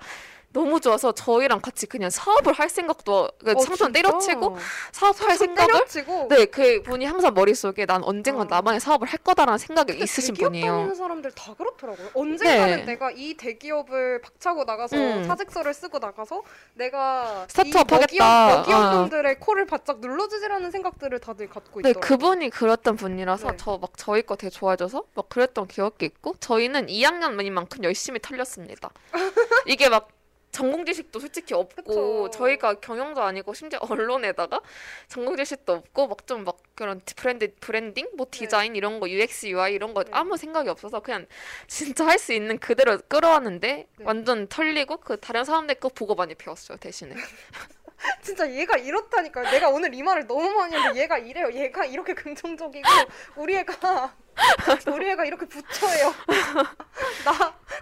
[0.53, 3.91] 너무 좋아서 저희랑 같이 그냥 사업을 할 생각도, 그 어, 상처?
[3.91, 4.57] 때려치고
[4.91, 8.49] 사업할 생각을 때려치고 네, 그 분이 항상 머릿속에 난 언젠간 어.
[8.49, 10.71] 나만의 사업을 할 거다라는 생각이 있으신 대기업 분이에요.
[10.71, 12.09] 다니는 사람들 다 그렇더라고요.
[12.13, 12.83] 언젠가는 네.
[12.83, 15.23] 내가 이 대기업을 박차고 나가서 음.
[15.23, 18.59] 사직서를 쓰고 나가서 내가 스타트업 하겠다.
[18.59, 22.01] 여기업분들의 코를 바짝 눌러주지라는 생각들을 다들 갖고 네, 있더라고요.
[22.01, 23.57] 그분이 그랬던 분이라서 네.
[23.57, 28.89] 저막 저희 거 되게 좋아해줘서 막 그랬던 기억이 있고 저희는 2학년인 만큼 열심히 털렸습니다.
[29.65, 30.09] 이게 막
[30.51, 32.29] 전공 지식도 솔직히 없고 그쵸.
[32.31, 34.61] 저희가 경영도 아니고 심지어 언론에다가
[35.07, 39.93] 전공 지식도 없고 막 좀막 그런 브랜드 브랜딩 뭐 디자인 이런 거 UX UI 이런
[39.93, 40.11] 거 네.
[40.13, 41.25] 아무 생각이 없어서 그냥
[41.67, 44.05] 진짜 할 수 있는 그대로 끌어왔는데 네.
[44.05, 47.15] 완전 털리고 그 다른 사람들 거 보고 많이 배웠어요 대신에
[48.21, 49.49] 진짜 얘가 이렇다니까요.
[49.51, 51.51] 내가 오늘 이 말을 너무 많이 했는데 얘가 이래요.
[51.53, 52.87] 얘가 이렇게 긍정적이고
[53.35, 54.15] 우리 애가
[54.93, 56.13] 우리 애가 이렇게 부처예요.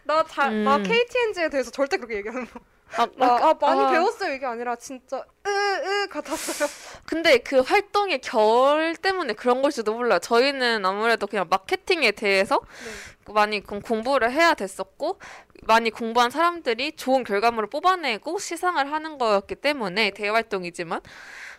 [0.05, 0.83] 나나잘나 음.
[0.83, 2.59] KTNG에 대해서 절대 그렇게 얘기하는 거.
[2.97, 3.91] 아, 나, 아, 많이 아.
[3.91, 6.67] 배웠어요 이게 아니라 진짜 으으 같았어요.
[7.05, 10.19] 근데 그 활동의 결 때문에 그런 걸지도 몰라요.
[10.19, 12.91] 저희는 아무래도 그냥 마케팅에 대해서 네.
[13.33, 15.19] 많이 공- 공부를 해야 됐었고
[15.63, 21.01] 많이 공부한 사람들이 좋은 결과물을 뽑아내고 시상을 하는 거였기 때문에 대외 활동이지만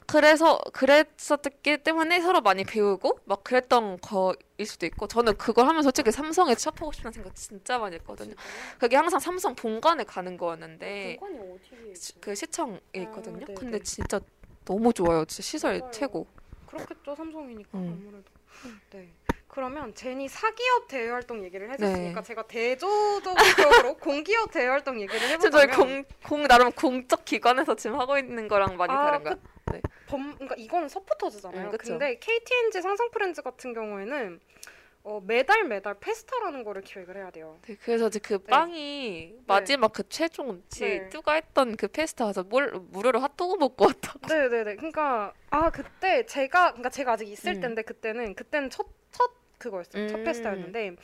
[0.06, 6.10] 그래서 그랬었기 때문에 서로 많이 배우고 막 그랬던 거일 수도 있고 저는 그걸 하면 솔직히
[6.10, 8.34] 삼성에 취업하고 싶다는 생각 진짜 많이 했거든요.
[8.78, 11.18] 그게 항상 삼성 본관에 가는 거였는데
[12.20, 13.46] 그 시청에 있거든요.
[13.46, 13.84] 네, 근데 네.
[13.84, 14.18] 진짜
[14.64, 15.24] 너무 좋아요.
[15.26, 15.90] 진짜 시설 맞아요.
[15.92, 16.26] 최고.
[16.66, 18.02] 그렇겠죠 삼성이니까 음.
[18.04, 18.30] 아무래도.
[18.90, 19.12] 네.
[19.50, 22.26] 그러면 제니 사기업 대외 활동 얘기를 해줬으니까 네.
[22.26, 27.98] 제가 대조적으로 공기업 대외 활동 얘기를 지금 저희 해보자면 공, 공 나름 공적 기관에서 지금
[27.98, 29.34] 하고 있는 거랑 많이 아, 다른가요?
[29.72, 29.82] 네.
[30.06, 31.70] 범, 그러니까 이건 서포터즈잖아요.
[31.70, 31.78] 음.
[31.78, 34.40] 근데 KTNG 상상프렌즈 같은 경우에는
[35.02, 37.58] 어, 매달 매달 페스타라는 거를 기획을 해야 돼요.
[37.62, 41.08] 네, 그래서 이제 그 빵이 마지막 그 최종 지 네.
[41.08, 44.28] 뚜가 했던 그 페스타 가서 뭘 무료로 핫도그 먹고 왔다고.
[44.28, 44.76] 네네네.
[44.76, 47.60] 그러니까 아 그때 제가 그러니까 제가 아직 있을 음.
[47.60, 50.08] 때인데 그때는 그때는 첫 첫 그거였어요.
[50.08, 50.24] 첫 음.
[50.24, 50.96] 페스타였는데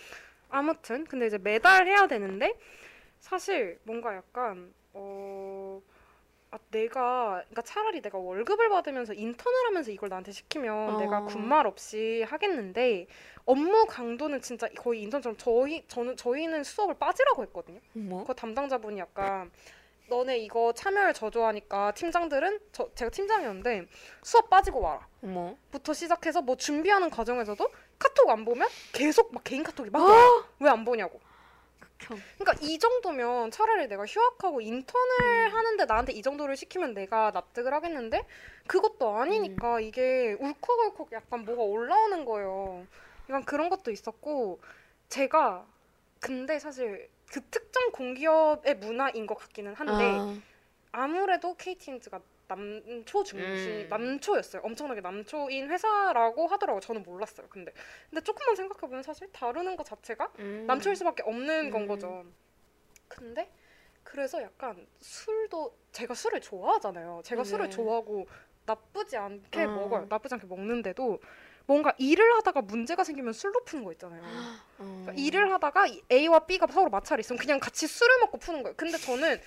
[0.49, 2.59] 아무튼 근데 이제 매달 해야 되는데
[3.21, 5.81] 사실 뭔가 약간 어.
[6.53, 10.99] 아, 내가 그러니까 차라리 내가 월급을 받으면서 인턴을 하면서 이걸 나한테 시키면 어.
[10.99, 13.09] 내가 군말 없이 하겠는데
[13.45, 17.81] 업무 강도는 진짜 거의 인턴처럼 저희 저는 저희는 수업을 빠지라고 했거든요.
[17.92, 18.25] 뭐?
[18.25, 19.51] 그 담당자분이 약간
[20.09, 23.87] 너네 이거 참여를 저조하니까 팀장들은 저 제가 팀장이었는데
[24.23, 25.07] 수업 빠지고 와라.
[25.21, 25.57] 뭐?
[25.71, 30.45] 부터 시작해서 뭐 준비하는 과정에서도 카톡 안 보면 계속 막 개인 카톡이 막 아!
[30.61, 31.21] 왜안 보냐고.
[31.99, 38.27] 그러니까 이 정도면 차라리 내가 휴학하고 인턴을 하는데 나한테 이 정도를 시키면 내가 납득을 하겠는데
[38.66, 42.87] 그것도 아니니까 이게 울컥울컥 약간 뭐가 올라오는 거예요.
[43.29, 44.61] 약간 그런 것도 있었고
[45.09, 45.66] 제가
[46.21, 50.37] 근데 사실 그 특정 공기업의 문화인 것 같기는 한데 아,
[50.92, 53.87] 아무래도 KTNG가 남초 중심 음.
[53.88, 54.62] 남초였어요.
[54.62, 56.80] 엄청나게 남초인 회사라고 하더라고요.
[56.80, 57.48] 저는 몰랐어요.
[57.48, 57.72] 근데
[58.09, 60.64] 근데 조금만 생각해 보면 사실 다루는 것 자체가 음.
[60.66, 61.88] 남초일 수밖에 없는 건 음.
[61.88, 62.24] 거죠.
[63.09, 63.50] 근데
[64.04, 67.22] 그래서 약간 술도 제가 술을 좋아하잖아요.
[67.24, 67.48] 제가 네.
[67.48, 68.26] 술을 좋아하고
[68.64, 69.68] 나쁘지 않게 어.
[69.68, 70.06] 먹어요.
[70.09, 71.18] 나쁘지 않게 먹는데도
[71.66, 74.22] 뭔가 일을 하다가 문제가 생기면 술로 푸는 거 있잖아요.
[74.79, 75.02] 어.
[75.05, 78.74] 그러니까 일을 하다가 이 A와 B가 서로 마찰이 있으면 그냥 같이 술을 먹고 푸는 거예요.
[78.76, 79.40] 근데 저는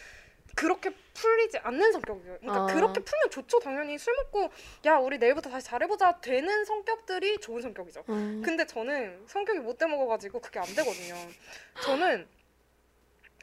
[0.55, 2.38] 그렇게 풀리지 않는 성격이에요.
[2.39, 2.65] 그러니까 아.
[2.73, 3.60] 그렇게 풀면 좋죠.
[3.60, 4.49] 당연히 술 먹고
[4.86, 8.03] 야 우리 내일부터 다시 잘해보자 되는 성격들이 좋은 성격이죠.
[8.10, 8.41] 음.
[8.43, 11.15] 근데 저는 성격이 못돼 먹어가지고 그게 안 되거든요.
[11.84, 12.27] 저는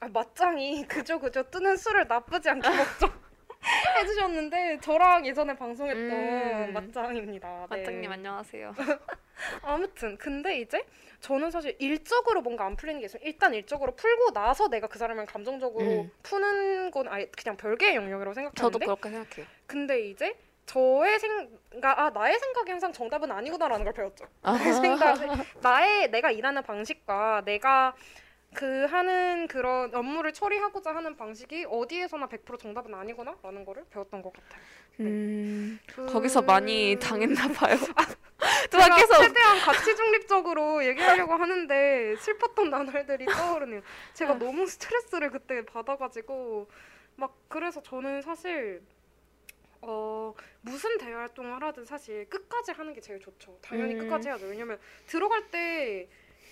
[0.00, 3.25] 아, 맞짱이 그저 그저 뜨는 술을 나쁘지 않게 먹죠.
[4.00, 6.72] 해주셨는데 저랑 예전에 방송했던 음.
[6.72, 7.66] 맞짱입니다.
[7.70, 7.76] 네.
[7.76, 8.74] 맞장님 안녕하세요.
[9.62, 10.84] 아무튼 근데 이제
[11.20, 13.20] 저는 사실 일적으로 뭔가 안 풀리는 게 있어요.
[13.24, 16.10] 일단 일적으로 풀고 나서 내가 그 사람을 감정적으로 음.
[16.22, 19.46] 푸는 건 아예 그냥 별개의 영역이라고 저도 생각하는데 그렇게 생각해요.
[19.66, 24.26] 근데 이제 저의 생각 아 나의 생각이 항상 정답은 아니구나라는 걸 배웠죠.
[24.42, 24.56] 아.
[24.82, 25.18] 생각
[25.60, 27.94] 나의 내가 일하는 방식과 내가
[28.54, 34.60] 그 하는 그런 업무를 처리하고자 하는 방식이 어디에서나 100% 정답은 아니구나라는 거를 배웠던 것 같아요.
[35.00, 35.78] 음.
[35.86, 37.76] 그- 거기서 많이 당했나 봐요.
[38.70, 43.82] 제가 누가 계속 최대한 가치 중립적으로 얘기하려고 하는데 슬펐던 나날들이 떠오르네요.
[44.14, 44.38] 제가 아.
[44.38, 46.68] 너무 스트레스를 그때 받아가지고
[47.16, 48.82] 막 그래서 저는 사실
[49.82, 53.58] 어 무슨 대외 활동을 하든 사실 끝까지 하는 게 제일 좋죠.
[53.62, 54.00] 당연히 음.
[54.00, 54.46] 끝까지 해야죠.
[54.46, 56.08] 왜냐면 들어갈 때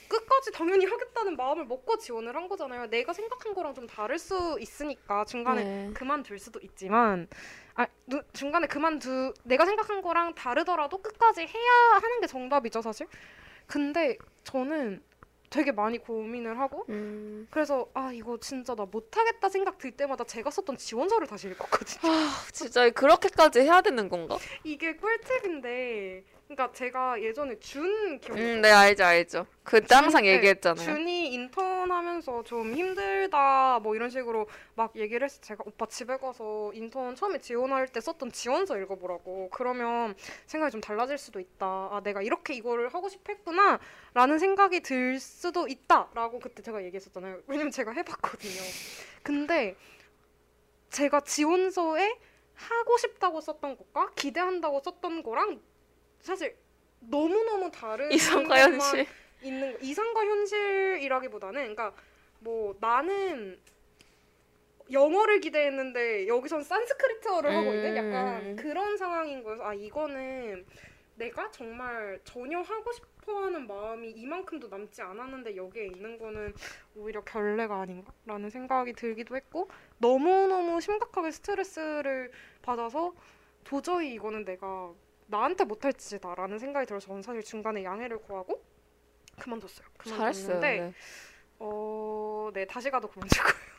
[0.09, 2.87] 끝까지 당연히 하겠다는 마음을 먹고 지원을 한 거잖아요.
[2.87, 5.91] 내가 생각한 거랑 좀 다를 수 있으니까 중간에 네.
[5.95, 7.29] 그만둘 수도 있지만
[7.75, 13.07] 아 누, 중간에 그만두 내가 생각한 거랑 다르더라도 끝까지 해야 하는 게 정답이죠 사실
[13.67, 15.03] 근데 저는
[15.51, 17.47] 되게 많이 고민을 하고 음.
[17.51, 22.31] 그래서 아 이거 진짜 나 못하겠다 생각 들 때마다 제가 썼던 지원서를 다시 읽었거든요 아,
[22.53, 24.37] 진짜 그렇게까지 해야 되는 건가?
[24.65, 28.61] 이게 꿀팁인데 그러니까 제가 예전에 준 기억이 음.
[28.61, 29.47] 네 알죠 알죠.
[29.65, 30.85] 그때 항상 준- 네, 얘기했잖아요.
[30.85, 36.71] 준이 인턴 하면서 좀 힘들다 뭐 이런 식으로 막 얘기를 해서 제가 오빠 집에 가서
[36.75, 40.15] 인턴 처음에 지원할 때 썼던 지원서 읽어보라고 그러면
[40.47, 43.81] 생각이 좀 달라질 수도 있다 아 내가 이렇게 이거를 하고 싶어 했구나
[44.13, 48.61] 라는 생각이 들 수도 있다 라고 그때 제가 얘기했었잖아요 왜냐면 제가 해봤거든요
[49.23, 49.75] 근데
[50.91, 52.19] 제가 지원서에
[52.55, 55.61] 하고 싶다고 썼던 것과 기대한다고 썼던 거랑
[56.25, 56.57] 사실
[57.01, 59.07] 너무너무 다른 이성과 것만 현실.
[59.43, 61.93] 있는 거- 이상과 현실이라기보다는 그러니까
[62.41, 63.61] 뭐 나는
[64.91, 68.57] 영어를 기대했는데 여기선 산스크리트어를 하고 있는 약간 음.
[68.57, 70.65] 그런 상황인 거여서 아 이거는
[71.17, 76.55] 내가 정말 전혀 하고 싶어하는 마음이 이만큼도 남지 않았는데 여기에 있는 거는
[76.97, 82.31] 오히려 결례가 아닌가라는 생각이 들기도 했고 너무너무 심각하게 스트레스를
[82.63, 83.15] 받아서
[83.63, 84.93] 도저히 이거는 내가
[85.35, 88.63] 나한테 못할 짓이다라는 생각이 들어서 저는 사실 중간에 양해를 구하고
[89.41, 89.87] 그만뒀어요.
[89.99, 90.95] 그만뒀는데 네.
[91.59, 93.75] 어, 네 다시 가도 그만둘 거예요.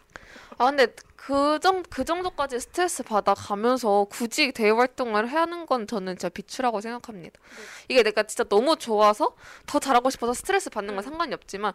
[0.58, 6.14] 아 근데 그, 정, 그 정도까지 스트레스 받아 가면서 굳이 대외 활동을 하는 건 저는
[6.18, 7.40] 진짜 비추라고 생각합니다.
[7.40, 7.64] 네.
[7.88, 11.10] 이게 내가 진짜 너무 좋아서 더 잘하고 싶어서 스트레스 받는 건 음.
[11.10, 11.74] 상관이 없지만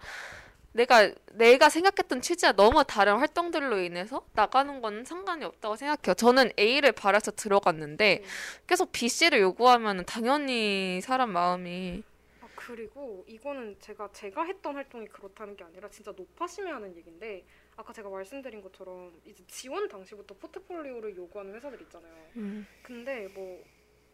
[0.73, 6.15] 내가 내가 생각했던 취지와 너무 다른 활동들로 인해서 나가는 건 상관이 없다고 생각해요.
[6.15, 8.25] 저는 A를 바라서 들어갔는데 네.
[8.67, 12.03] 계속 B, C를 요구하면 당연히 사람 마음이
[12.41, 17.45] 아, 그리고 이거는 제가 제가 했던 활동이 그렇다는 게 아니라 진짜 높아심에 하는 얘기인데
[17.77, 22.15] 아까 제가 말씀드린 것처럼 이제 지원 당시부터 포트폴리오를 요구하는 회사들 있잖아요.
[22.37, 22.67] 음.
[22.83, 23.65] 근데 뭐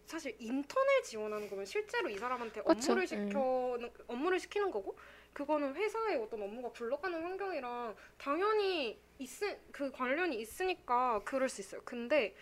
[0.07, 3.07] 사실 인턴을 지원하는 거면 실제로 이 사람한테 그쵸, 업무를 음.
[3.07, 4.97] 시켜 업무를 시키는 거고
[5.37, 11.83] 그거는 회사의 어떤 업무가 굴러가는 환경이랑 당연히 있으 그 관련이 있으니까 그럴 수 있어요.
[11.85, 12.35] 근데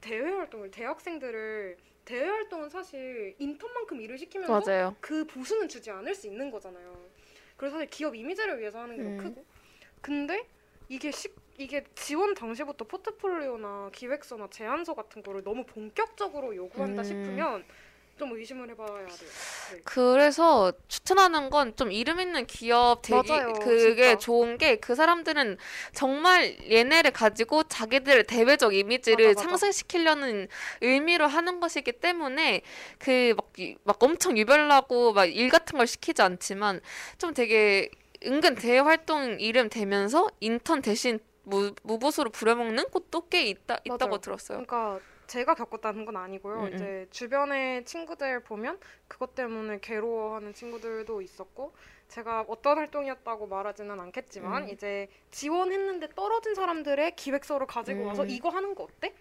[0.00, 1.76] 대외 활동을 대학생들을
[2.06, 4.96] 대외 활동은 사실 인턴만큼 일을 시키면서 맞아요.
[5.02, 7.10] 그 보수는 주지 않을 수 있는 거잖아요.
[7.58, 9.18] 그래서 사실 기업 이미지를 위해서 하는 게더 음.
[9.18, 9.44] 크고.
[10.00, 10.46] 근데
[10.88, 17.04] 이게 시, 이게 지원 당시부터 포트폴리오나 기획서나 제안서 같은 거를 너무 본격적으로 요구한다 음.
[17.04, 17.64] 싶으면
[18.20, 19.06] 좀 의심을 해봐야 돼요.
[19.72, 19.80] 네.
[19.84, 24.18] 그래서 추천하는 건 좀 이름 있는 기업 되기 맞아요, 그게 진짜.
[24.18, 25.56] 좋은 게 그 사람들은
[25.94, 29.48] 정말 얘네를 가지고 자기들의 대외적 이미지를 맞아, 맞아.
[29.48, 30.48] 상승시키려는
[30.82, 32.60] 의미로 하는 것이기 때문에
[32.98, 36.80] 그막막 엄청 유별나고 막 일 같은 걸 시키지 않지만
[37.18, 37.88] 좀 되게
[38.26, 44.18] 은근 대외 활동 이름 대면서 인턴 대신 무, 무보수로 부려먹는 곳도 꽤 있다 있다고 맞아요.
[44.20, 44.64] 들었어요.
[44.66, 45.00] 그러니까
[45.30, 46.64] 제가 겪었다는 건 아니고요.
[46.64, 51.72] 음, 이제 주변의 친구들 보면 그것 때문에 괴로워하는 친구들도 있었고
[52.08, 54.68] 제가 어떤 활동이었다고 말하지는 않겠지만 음.
[54.70, 58.30] 이제 지원했는데 떨어진 사람들의 기획서를 가지고 와서 음.
[58.30, 59.14] 이거 하는 거 어때?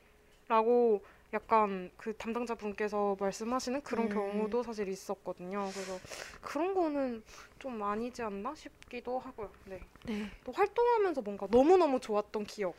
[0.47, 4.09] 라고 약간 그 담당자 분께서 말씀하시는 그런 음.
[4.09, 5.69] 경우도 사실 있었거든요.
[5.71, 5.99] 그래서
[6.41, 7.23] 그런 거는
[7.59, 9.51] 좀 아니지 않나 싶기도 하고요.
[9.65, 9.79] 네.
[10.05, 10.29] 네.
[10.43, 12.73] 또 활동하면서 뭔가 너무너무 좋았던 기억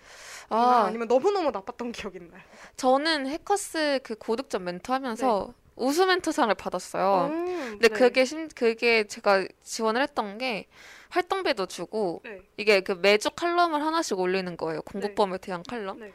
[0.49, 2.43] 아, 아니면 너무너무 나빴던 기억 있나요?
[2.76, 7.28] 저는 해커스 그 고득점 멘토 하면서 우수 멘토상을 받았어요.
[7.31, 7.95] 음, 근데 네.
[7.95, 10.66] 그게 심, 그게 제가 지원을 했던 게
[11.11, 12.41] 활동비도 주고 네.
[12.57, 14.83] 이게 그 매주 칼럼을 하나씩 올리는 거예요.
[14.83, 15.99] 공부법에 대한 칼럼.
[15.99, 16.12] 네.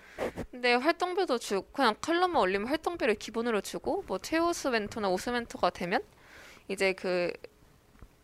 [0.51, 6.01] 근데 활동비도 주고 그냥 칼럼만 올리면 활동비를 기본으로 주고 뭐 최우수 멘토나 우수 멘토가 되면
[6.67, 7.31] 이제 그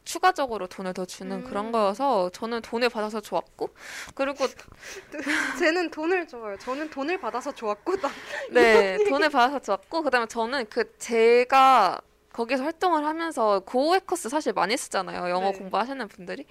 [0.04, 1.43] 추가적으로 돈을 더 주는 음.
[1.43, 3.70] 그런 거여서 저는 돈을 받아서 좋았고
[4.16, 4.45] 그리고
[5.60, 6.58] 쟤는 돈을 줘요.
[6.60, 7.95] 저는 돈을 받아서 좋았고
[8.52, 12.02] 나네 돈을 받아서 좋았고 그다음에 저는 그 제가
[12.34, 15.58] 거기서 활동을 하면서 고해커스 사실 많이 쓰잖아요 영어 네.
[15.58, 16.45] 공부하시는 분들이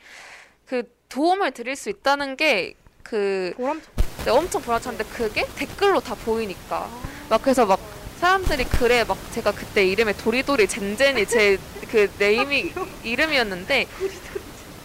[0.66, 3.90] 그 도움을 드릴 수 있다는 게그 보람차.
[4.24, 6.88] 네, 엄청 보라찬데 그게 댓글로 다 보이니까
[7.28, 7.80] 막 그래서 막
[8.20, 11.58] 사람들이 글에 막 제가 그때 이름에 도리도리 젠젠이 제
[11.90, 13.86] 그 네임이 이름이었는데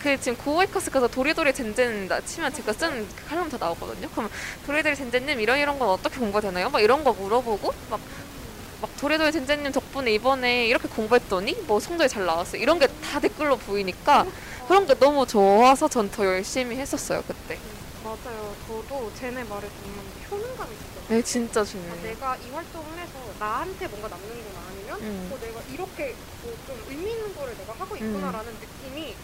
[0.01, 4.09] 그 지금 고에커스 가서 도리도리 젠젠 나 치면 제가 쓴그 칼럼 다 나오거든요.
[4.09, 4.27] 그럼
[4.65, 6.69] 도리도리 젠젠님 이런 이런 건 어떻게 공부가 되나요?
[6.71, 7.99] 막 이런 거 물어보고 막
[8.81, 12.61] 막 도리도리 젠젠님 덕분에 이번에 이렇게 공부했더니 뭐 성적이 잘 나왔어요.
[12.61, 14.25] 이런 게 다 댓글로 보이니까
[14.67, 17.57] 그런 게 너무 좋아서 전 더 열심히 했었어요 그때.
[18.03, 18.55] 맞아요.
[18.67, 21.05] 저도 쟤네 말에 정말 효능감이 있어요.
[21.07, 22.01] 네 진짜 아, 중요해요.
[22.03, 25.25] 내가 이 활동을 해서 나한테 뭔가 남는구나 아니면 음.
[25.29, 29.15] 뭐 내가 이렇게 뭐 좀 의미 있는 거를 내가 하고 있구나라는 느낌이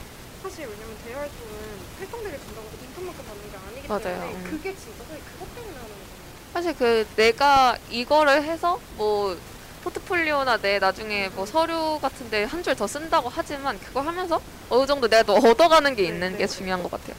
[0.43, 4.01] 사실 왜냐면 대활동은 활동비를 준다고 해서 인턴만큼 받는 게 아니기 맞아요.
[4.03, 4.43] 때문에 음.
[4.49, 6.53] 그게 진짜 사실 그것 때문에 하는 거잖아요.
[6.53, 9.37] 사실 그 내가 이거를 해서 뭐
[9.83, 14.39] 포트폴리오나 내 나중에 뭐 서류 같은데 한 줄 더 쓴다고 하지만 그거 하면서
[14.69, 16.53] 어느 정도 내가 또 얻어가는 게 네, 있는 네, 게 네.
[16.55, 17.15] 중요한 것 같아요.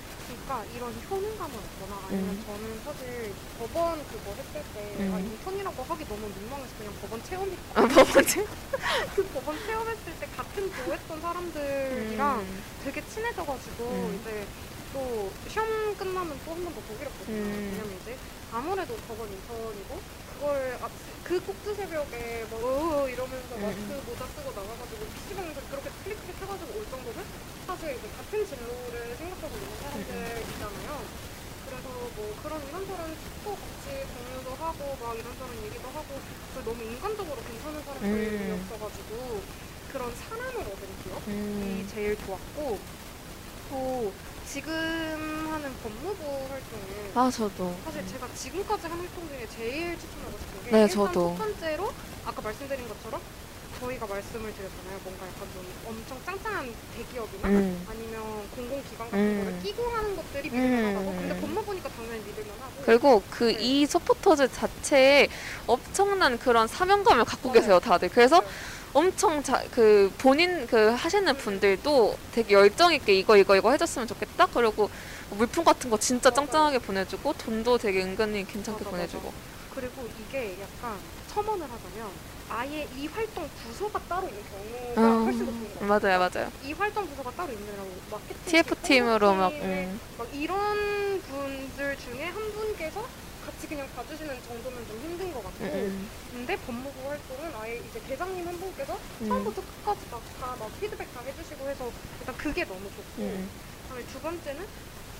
[0.53, 2.45] 그러니까 이런 효능감을 얻거나 아니면 음.
[2.47, 5.15] 저는 사실 법원 그거 했을 때 음.
[5.15, 8.47] 아, 인턴이라고 하기 너무 민망해서 그냥 법원 체험이 아, 뭐 뭐지?
[9.17, 12.65] 그 법원 체험했을 때 같은 조했던 사람들이랑 음.
[12.85, 14.21] 되게 친해져가지고 음.
[14.21, 14.47] 이제
[14.93, 17.37] 또 시험 끝나면 또 한 번더 보기로 했거든요.
[17.37, 17.71] 음.
[17.73, 18.19] 왜냐면 이제
[18.53, 20.01] 아무래도 법원 인턴이고
[20.43, 20.91] 그걸 아,
[21.23, 23.63] 그 꼭두 새벽에 뭐 어, 이러면서 음.
[23.63, 27.23] 마스크 모자 쓰고 나가가지고 PC방에서 그렇게 클릭 클릭 해가지고 올 정도면
[27.65, 30.91] 사실 이제 같은 진로를 생각하고 있는 사람들이잖아요.
[31.63, 36.11] 그래서 뭐 그런 이런저런 팁도 같이 공유도 하고 막 이런저런 얘기도 하고
[36.67, 39.43] 너무 인간적으로 괜찮은 사람들이었어가지고
[39.93, 41.89] 그런 사람을 얻은 기억이 음.
[41.95, 42.79] 제일 좋았고
[43.71, 44.13] 또
[44.53, 47.75] 지금 하는 법무부 활동을 아 저도.
[47.87, 51.35] 사실 제가 지금까지 한 활동 중에 제일 추천하고 싶은 게 네, 일단 저도.
[51.39, 51.91] 첫 번째로
[52.27, 53.23] 아까 말씀드린 것처럼
[53.81, 54.99] 저희가 말씀을 드렸잖아요.
[55.05, 57.87] 뭔가 약간 좀 엄청 짱짱한 대기업이나 음.
[57.89, 58.23] 아니면
[58.55, 59.43] 공공기관 같은 음.
[59.43, 60.55] 거를 끼고 하는 것들이 음.
[60.55, 63.57] 믿을만하고 근데 법무부니까 당연히 믿을만하고 그리고 그 네.
[63.59, 65.29] 이 서포터즈 자체에
[65.67, 67.61] 엄청난 그런 사명감을 갖고 맞아요.
[67.61, 68.11] 계세요 다들.
[68.11, 68.53] 그래서 맞아요.
[68.95, 74.47] 엄청 자, 그 본인 그 하시는 분들도 되게 열정 있게 이거 이거 이거 해줬으면 좋겠다.
[74.53, 74.91] 그리고
[75.31, 76.47] 물품 같은 거 진짜 맞아요.
[76.47, 79.25] 짱짱하게 보내주고 돈도 되게 은근히 괜찮게 맞아, 보내주고.
[79.29, 79.37] 맞아.
[79.75, 80.99] 그리고 이게 약간
[81.33, 82.11] 첨언을 하자면
[82.51, 84.43] 아예 이 활동 부서가 따로 있는
[84.95, 86.19] 경우가 어, 훨씬 더 좋은 것 같아요.
[86.19, 86.53] 맞아요, 맞아요.
[86.63, 89.99] 이 활동 부서가 따로 있느라고 마케팅 TF 팀으로 막, 음.
[90.19, 93.07] 막 이런 분들 중에 한 분께서
[93.63, 98.47] 같이 그냥 봐주시는 정도면 좀 힘든 것 같고 음, 근데 법무부 활동은 아예 이제 대장님
[98.47, 99.29] 한 분께서 음.
[99.29, 103.49] 처음부터 끝까지 다막 피드백 다 해주시고 해서 일단 그게 너무 좋고 음.
[103.83, 104.67] 그다음에 두 번째는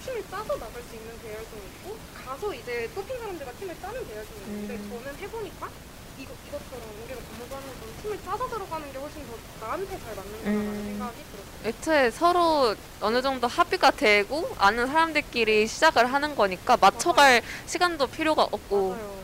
[0.05, 4.75] 팀을 짜서 나갈 수 있는 대열동이 있고 가서 이제 뽑힌 사람들과 팀을 짜는 대열동이 있는데
[4.75, 4.91] 음.
[4.91, 5.71] 저는 해보니까
[6.19, 10.57] 이거, 이것처럼 우리가 법무부 하는 건 팀을 짜서 들어가는 게 훨씬 더 나한테 잘 맞는구나라는
[10.57, 10.85] 음.
[10.99, 11.53] 생각이 들었어요.
[11.65, 18.91] 애초에 서로 어느 정도 합의가 되고 아는 사람들끼리 시작을 하는 거니까 맞춰갈 시간도 필요가 없고.
[18.91, 19.23] 맞아요.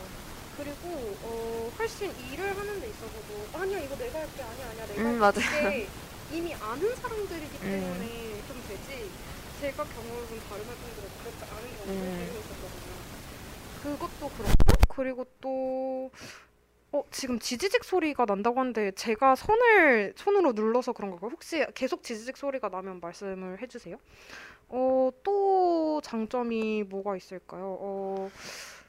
[0.57, 5.23] 그리고 어, 훨씬 일을 하는 데 있어서도 아니야 이거 내가 할게 아니야 아니야 내가 음,
[5.23, 5.69] 할게 맞아요.
[5.71, 5.87] 이게
[6.31, 7.69] 이미 아는 사람들이기 음.
[7.69, 9.09] 때문에 좀 되지
[9.61, 12.29] 제가 경험해 본 다른 활동들은 그렇지 않은 경우가 음.
[12.29, 12.99] 있었거든요.
[13.83, 16.11] 그것도 그렇고 그리고 또
[16.91, 21.29] 어, 지금 지지직 소리가 난다고 하는데 제가 손을 손으로 눌러서 그런 걸까요?
[21.31, 23.97] 혹시 계속 지지직 소리가 나면 말씀을 해주세요.
[24.69, 27.77] 어, 또 장점이 뭐가 있을까요?
[27.79, 28.31] 어,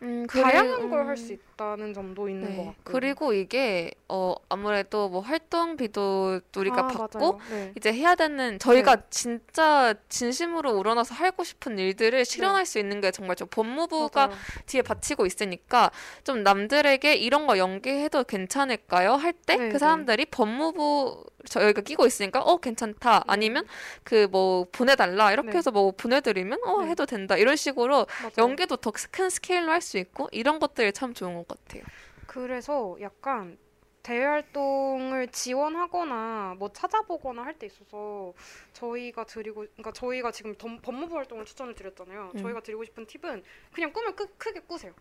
[0.03, 1.16] 음, 다양한 그리- 걸할 음.
[1.16, 2.57] 수 있다는 점도 있는 네.
[2.57, 2.92] 것 같고.
[2.92, 7.38] 그리고 이게 어 아무래도 뭐 활동비도 우리가 아, 받고.
[7.51, 7.72] 네.
[7.76, 13.36] 이제 해야 되는 저희가 진짜 진심으로 우러나서 하고 싶은 일들을 실현할 수 있는 게 정말
[13.36, 14.38] 좀 법무부가 맞아요.
[14.66, 15.90] 뒤에 받치고 있으니까
[16.24, 19.12] 좀 남들에게 이런 거 연계해도 괜찮을까요?
[19.14, 19.78] 할때 네, 그 네.
[19.78, 23.66] 사람들이 법무부 저희가 끼고 있으니까 어 괜찮다 아니면
[24.05, 25.59] 그 뭐 보내달라 이렇게 네.
[25.59, 26.91] 해서 뭐 보내드리면 어 네.
[26.91, 28.32] 해도 된다 이런 식으로 맞아요.
[28.38, 31.82] 연계도 더 큰 스케일로 할 수 있고 이런 것들이 참 좋은 것 같아요.
[32.26, 33.57] 그래서 약간
[34.03, 38.32] 대외 활동을 지원하거나 뭐 찾아보거나 할 때 있어서
[38.72, 42.32] 저희가 드리고 그러니까 저희가 지금 덤- 법무부 활동을 추천을 드렸잖아요.
[42.34, 42.40] 음.
[42.42, 43.42] 저희가 드리고 싶은 팁은
[43.74, 44.92] 그냥 꿈을 크, 크게 꾸세요.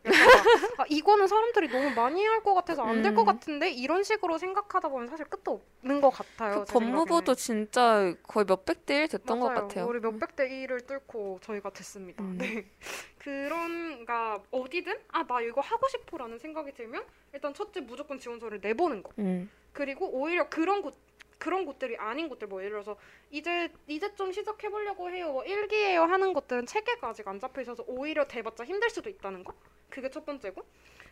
[0.78, 3.26] 아, 이거는 사람들이 너무 많이 할 것 같아서 안 될것 음.
[3.26, 6.62] 같은데 이런 식으로 생각하다 보면 사실 끝도 없는 것 같아요.
[6.62, 7.36] 그제 법무부도 생각에는.
[7.36, 9.54] 진짜 거의 몇백 대 일 됐던 맞아요.
[9.56, 9.86] 것 같아요.
[9.88, 12.22] 우리 몇백 대 1을 뚫고 저희가 됐습니다.
[12.24, 12.38] 음.
[12.38, 12.66] 네.
[13.20, 19.04] 그런, 가 어디든, 아, 나 이거 하고 싶어라는 생각이 들면, 일단 첫째 무조건 지원서를 내보는
[19.04, 19.12] 거.
[19.20, 19.50] 음.
[19.74, 20.96] 그리고 오히려 그런 곳,
[21.38, 22.98] 그런 곳들이 아닌 곳들, 뭐 예를 들어서,
[23.30, 25.32] 이제, 이제 좀 시작해 보려고 해요.
[25.32, 29.54] 뭐 일기예요 하는 것들은 체계가 아직 안 잡혀 있어서 오히려 대봤자 힘들 수도 있다는 거.
[29.90, 30.64] 그게 첫 번째고.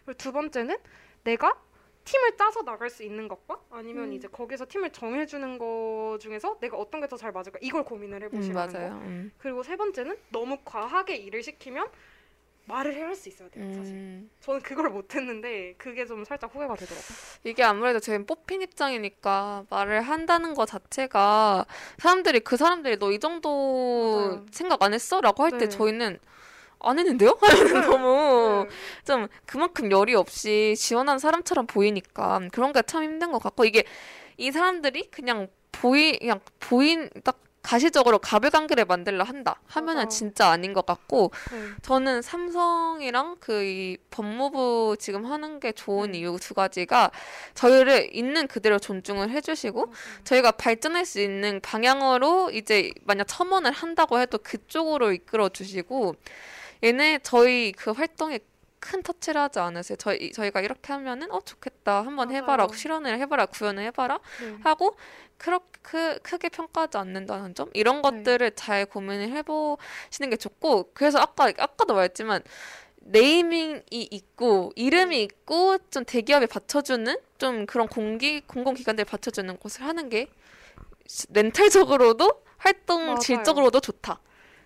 [0.05, 0.77] 그리고 두 번째는
[1.23, 1.61] 내가
[2.05, 4.13] 팀을 짜서 나갈 수 있는 것과 아니면 음.
[4.13, 8.23] 이제 거기서 팀을 정해주는 거 중에서 내가 어떤 게 더 잘 맞을까 이걸 고민을 음,
[8.23, 8.95] 해보시라는 거.
[9.05, 9.31] 음.
[9.38, 11.89] 그리고 세 번째는 너무 과하게 일을 시키면
[12.68, 13.65] 말을 해야 할 수 있어야 돼요.
[13.74, 13.93] 사실.
[13.95, 14.30] 음.
[14.41, 17.18] 저는 그걸 못했는데 그게 좀 살짝 후회가 되더라고요.
[17.45, 21.65] 이게 아무래도 저희는 뽑힌 입장이니까 말을 한다는 것 자체가
[21.97, 24.45] 사람들이 그 사람들이 너 이 정도 맞아요.
[24.51, 25.22] 생각 안 했어?
[25.22, 25.70] 라고 할때 네.
[25.70, 26.20] 저희는
[26.80, 27.38] 안 했는데요?
[27.41, 28.76] 하면 너무 네.
[29.05, 33.84] 좀 그만큼 열이 없이 지원한 사람처럼 보이니까 그런 게 참 힘든 것 같고 이게
[34.38, 40.10] 이 사람들이 그냥 보이 그냥 보인 딱 가시적으로 가불관계를 만들려 한다 하면은 맞아.
[40.10, 41.58] 진짜 아닌 것 같고 네.
[41.82, 46.16] 저는 삼성이랑 그 이 법무부 지금 하는 게 좋은 음.
[46.16, 47.12] 이유 두 가지가
[47.53, 49.91] 저희를 있는 그대로 존중을 해주시고
[50.24, 56.16] 저희가 발전할 수 있는 방향으로 이제 만약 첨언을 한다고 해도 그쪽으로 이끌어 주시고
[56.84, 58.39] 얘네 저희 그 활동에
[58.80, 59.97] 큰 터치를 하지 않으세요.
[59.97, 62.78] 저희 저희가 이렇게 하면은 어 좋겠다 한번 해봐라 맞아요.
[62.78, 64.55] 실현을 해봐라 구현을 해봐라 네.
[64.64, 64.95] 하고
[65.38, 68.01] 그렇게 크, 크게 평가하지 않는다는 점 이런 네.
[68.01, 72.43] 것들을 잘 고민을 해보시는 게 좋고 그래서 아까 아까도 말했지만
[72.97, 73.81] 네이밍이
[74.11, 80.27] 있고 이름이 있고 좀 대기업에 받쳐주는 좀 그런 공기 공공기관들 받쳐주는 곳을 하는 게
[81.29, 83.19] 멘탈적으로도 활동 맞아요.
[83.19, 84.19] 질적으로도 좋다.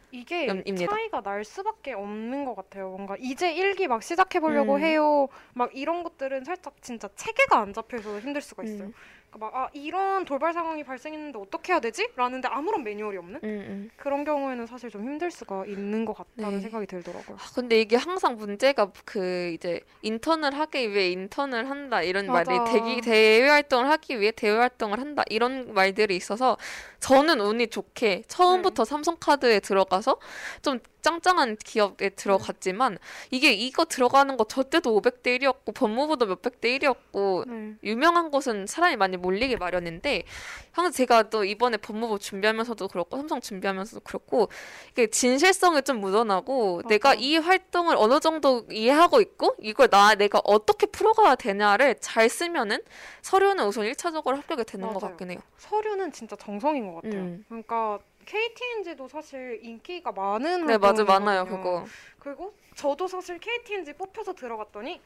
[0.09, 0.91] 이게 음, 입니다.
[0.91, 2.89] 차이가 날 수밖에 없는 것 같아요.
[2.89, 4.81] 뭔가 이제 일기 막 시작해 보려고 음.
[4.81, 5.27] 해요.
[5.53, 8.87] 막 이런 것들은 살짝 진짜 체계가 안 잡혀서 힘들 수가 있어요.
[8.87, 8.93] 음.
[9.39, 12.09] 막 아, 이런 돌발 상황이 발생했는데 어떻게 해야 되지?
[12.15, 13.89] 라는데 아무런 매뉴얼이 없는 음, 음.
[13.95, 16.59] 그런 경우에는 사실 좀 힘들 수가 있는 것 같다는 네.
[16.61, 17.37] 생각이 들더라고요.
[17.37, 22.51] 아, 근데 이게 항상 문제가 그 이제 인턴을 하기 위해 인턴을 한다 이런 맞아.
[22.51, 26.57] 말이 대기 대외 활동을 하기 위해 대외 활동을 한다 이런 말들이 있어서
[26.99, 30.17] 저는 운이 좋게 처음부터 삼성카드에 들어가서
[30.61, 32.97] 좀 짱짱한 기업에 들어갔지만
[33.31, 37.75] 이게 이거 들어가는 거 저 때도 500대 1이었고 법무부도 몇백 대 1이었고 네.
[37.83, 40.23] 유명한 곳은 사람이 많이 몰리게 마련인데
[40.71, 44.49] 항상 제가 또 이번에 법무부 준비하면서도 그렇고 삼성 준비하면서도 그렇고
[44.91, 46.87] 이게 진실성이 좀 묻어나고 맞아.
[46.89, 52.79] 내가 이 활동을 어느 정도 이해하고 있고 이걸 나 내가 어떻게 풀어가야 되냐를 잘 쓰면은
[53.21, 55.11] 서류는 우선 1차적으로 합격이 되는 것 맞아요.
[55.11, 55.39] 같긴 해요.
[55.57, 57.21] 서류는 진짜 정성인 것 같아요.
[57.21, 57.45] 음.
[57.47, 57.99] 그러니까
[58.35, 61.45] KTNG도 사실 인기가 많은 네 맞아 많아요.
[61.45, 61.85] 그거.
[62.17, 65.01] 그리고 저도 사실 KTNG 뽑혀서 들어갔더니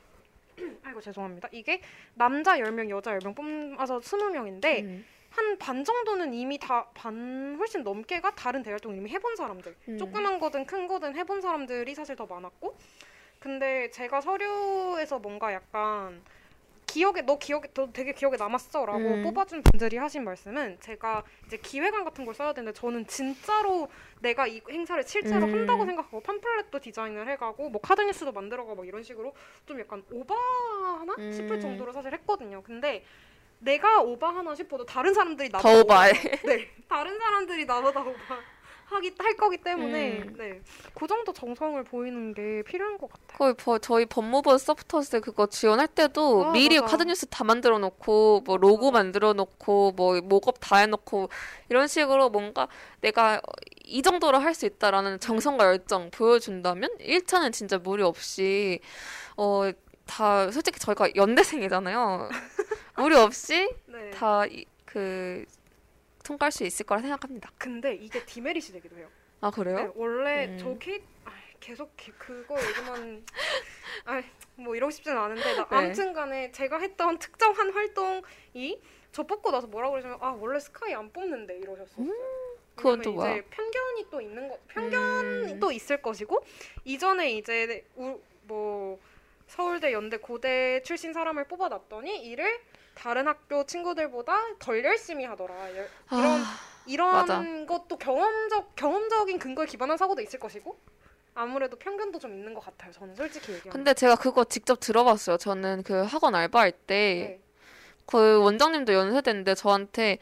[0.86, 1.50] 아이고 죄송합니다.
[1.52, 1.82] 이게
[2.14, 5.06] 남자 10명, 여자 10명 뽑아서 20명인데 음.
[5.32, 9.76] 한반 정도는 이미 다 반 훨씬 넘게가 다른 대활동을 이미 해본 사람들.
[9.90, 9.98] 음.
[9.98, 12.78] 조그만 거든 큰 거든 해본 사람들이 사실 더 많았고
[13.40, 16.22] 근데 제가 서류에서 뭔가 약간
[16.86, 19.24] 기억에 너 기억에 너 되게 기억에 남았어라고 음.
[19.24, 23.90] 뽑아준 분들이 하신 말씀은 제가 이제 기획안 같은 걸 써야 되는데 저는 진짜로
[24.22, 25.54] 내가 이 행사를 실제로 음.
[25.54, 29.34] 한다고 생각하고 팜플렛도 디자인을 해가고 뭐 카드 뉴스도 만들어가고 막 이런 식으로
[29.66, 31.32] 좀 약간 오바하나 음.
[31.32, 32.62] 싶을 정도로 사실 했거든요.
[32.64, 33.04] 근데
[33.60, 36.12] 내가 오바하나 싶어도 다른 사람들이 나보다 더 오바해.
[36.12, 38.40] 오바- 네, 다른 사람들이 나보다 오바.
[38.86, 40.36] 하기 할 거기 때문에 음.
[40.38, 40.62] 네.
[40.94, 43.38] 그 정도 정성을 보이는 게 필요한 것 같아요.
[43.38, 46.92] 거의 버, 저희 법무부 서포터즈 그거 지원할 때도 아, 미리 맞아.
[46.92, 51.30] 카드 뉴스 다 만들어 놓고 뭐 로고 만들어 놓고 뭐 mockup 다 해놓고
[51.70, 52.68] 이런 식으로 뭔가
[53.02, 53.42] 내가
[53.84, 58.80] 이 정도로 할 수 있다라는 정성과 열정 보여준다면 1차는 진짜 무리 없이
[59.36, 59.72] 어
[60.06, 62.30] 다 솔직히 저희가 연대생이잖아요.
[62.98, 64.12] 무리 없이 네.
[64.12, 65.44] 다그
[66.26, 67.52] 통과할 수 있을 거라 생각합니다.
[67.58, 69.08] 근데 이게 demerit이 되기도 해요.
[69.42, 69.76] 아 그래요?
[69.78, 70.58] 네, 원래 음.
[70.58, 73.24] 저 케이 아, 계속 기- 그거 얘기만
[74.58, 75.76] 아뭐 이러고 싶지는 않은데 나, 네.
[75.76, 81.60] 아무튼간에 제가 했던 특정한 활동이 저 뽑고 나서 뭐라고 그러시면 아 원래 스카이 안 뽑는데
[81.60, 82.08] 이러셨어요.
[82.76, 83.42] 그건 또 뭐야?
[83.50, 85.60] 편견이 또 있는 거 편견이 음.
[85.60, 86.44] 또 있을 것이고
[86.84, 89.00] 이전에 이제 우, 뭐
[89.48, 92.60] 서울대 연대 고대 출신 사람을 뽑아놨더니 이를
[92.96, 95.54] 다른 학교 친구들보다 덜 열심히 하더라.
[95.76, 96.46] 열- 이런 아,
[96.88, 97.44] 이런 맞아.
[97.68, 100.80] 것도 경험적 경험적인 근거에 기반한 사고도 있을 것이고
[101.34, 102.92] 아무래도 편견도 좀 있는 것 같아요.
[102.94, 103.72] 저는 솔직히 얘기하면.
[103.74, 105.38] 근데 제가 그거 직접 들어봤어요.
[105.38, 107.42] 저는 그 학원 알바할 때 네.
[108.06, 110.20] 그 원장님도 연세대인데 저한테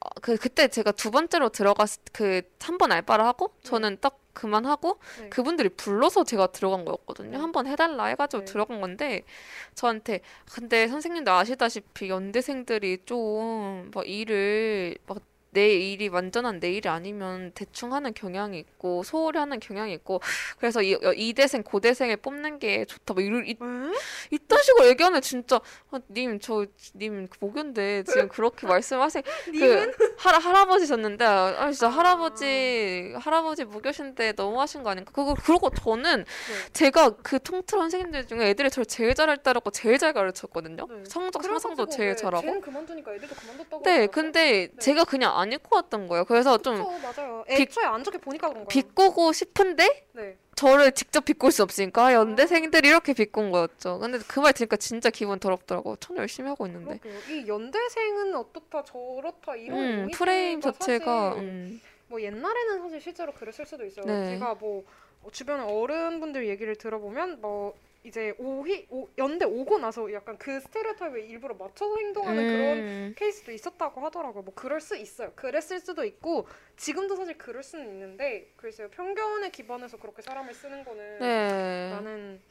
[0.00, 4.98] 어, 그 그때 제가 두 번째로 들어갔 그 한 번 알바를 하고 저는 딱 그만하고
[5.20, 5.28] 네.
[5.30, 7.30] 그분들이 불러서 제가 들어간 거였거든요.
[7.30, 7.36] 네.
[7.38, 8.44] 한번 해달라 해가지고 네.
[8.44, 9.22] 들어간 건데
[9.74, 10.20] 저한테
[10.52, 15.18] 근데 선생님도 아시다시피 연대생들이 좀 막 일을 막
[15.54, 20.20] 내 일이 완전한 내 일이 아니면 대충 하는 경향이 있고 소홀히 하는 경향이 있고
[20.58, 23.56] 그래서 이, 이대생 고대생을 뽑는 게 좋다 뭐 이런 이?
[24.30, 29.22] 이딴 식으로 얘기하면 진짜 아, 님, 저, 님, 모견데 지금 그렇게 말씀하세요.
[29.46, 35.12] 그, 할, 할아버지셨는데, 아, 진짜 할아버지, 할아버지 무교신데 너무하신 거 아닌가?
[35.12, 36.72] 그거, 그러고 저는 네.
[36.72, 40.86] 제가 그 통틀한 선생님들 중에 애들이 저를 제일 잘 따르고 제일 잘 가르쳤거든요.
[40.88, 41.04] 네.
[41.06, 42.42] 성적 상상도 제일 왜 잘하고.
[42.42, 43.82] 쟤는 그만두니까 애들도 그만뒀다고.
[43.84, 44.10] 네, 하더라고요.
[44.10, 44.78] 근데 네.
[44.78, 46.24] 제가 그냥 안 읽고 왔던 거예요.
[46.24, 47.44] 그래서 좀 그쵸, 맞아요.
[47.46, 48.68] 비- 애초에 안 좋게 보니까 그런 거예요.
[48.68, 50.36] 비꼬고 싶은데, 네.
[50.56, 53.98] 저를 직접 비꼴 수 없으니까 연대생들이 이렇게 비꼰 거였죠.
[53.98, 55.96] 근데 그 말 들으니까 진짜 기분 더럽더라고.
[55.96, 56.98] 전 열심히 하고 있는데.
[56.98, 57.20] 그러게요.
[57.36, 63.84] 이 연대생은 어떻다 저렇다 이런 음, 프레임 자체가 음, 뭐 옛날에는 사실 실제로 그랬을 수도
[63.84, 64.06] 있어요.
[64.06, 64.30] 네.
[64.30, 64.84] 제가 뭐
[65.22, 67.74] 어, 주변 어른분들 얘기를 들어보면 뭐
[68.04, 73.50] 이제 오희 오, 연대 오고 나서 약간 그 스테레오타입에 일부러 맞춰서 행동하는 그런 음, 케이스도
[73.50, 74.42] 있었다고 하더라고요.
[74.42, 75.32] 뭐 그럴 수 있어요.
[75.34, 76.46] 그랬을 수도 있고
[76.76, 81.90] 지금도 사실 그럴 수는 있는데 글쎄요 편견에 기반해서 그렇게 사람을 쓰는 거는 네.
[81.92, 82.42] 나는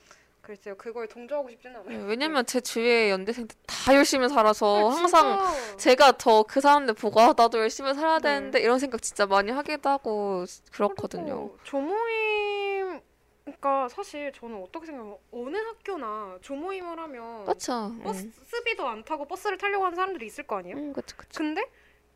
[0.41, 1.99] 글쎄요 그거에 동조하고 싶지는 않아요.
[1.99, 5.77] 네, 왜냐면 제 주위에 연대생들 다 열심히 살아서 네, 항상.
[5.77, 8.23] 제가 더 그 사람들 보고 아, 나도 열심히 살아야 네.
[8.37, 11.51] 되는데 이런 생각 진짜 많이 하기도 하고 그렇거든요.
[11.63, 12.99] 조모임
[13.45, 17.93] 그러니까 사실 저는 어떻게 생각하면 어느 학교나 조모임을 하면 그렇죠.
[18.03, 20.77] 버스비도 안 타고 버스를 타려고 하는 사람들이 있을 거 아니에요?
[20.77, 21.37] 음, 그쵸, 그쵸.
[21.37, 21.63] 근데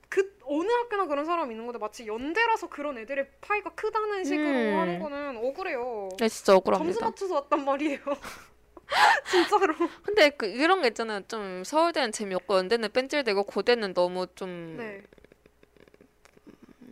[0.10, 4.80] 그 어느 학교나 그런 사람이 있는 건데 마치 연대라서 그런 애들의 파이가 크다는 식으로 음.
[4.80, 6.10] 하는 거는 억울해요.
[6.18, 7.06] 네, 진짜 점수 억울합니다.
[7.06, 8.00] 맞춰서 왔단 말이에요.
[9.30, 9.76] 진짜로.
[10.04, 11.22] 근데 그 이런 게 있잖아요.
[11.28, 15.04] 좀 서울대는 재미없고 연대는 뺀질되고 고대는 너무 좀 네.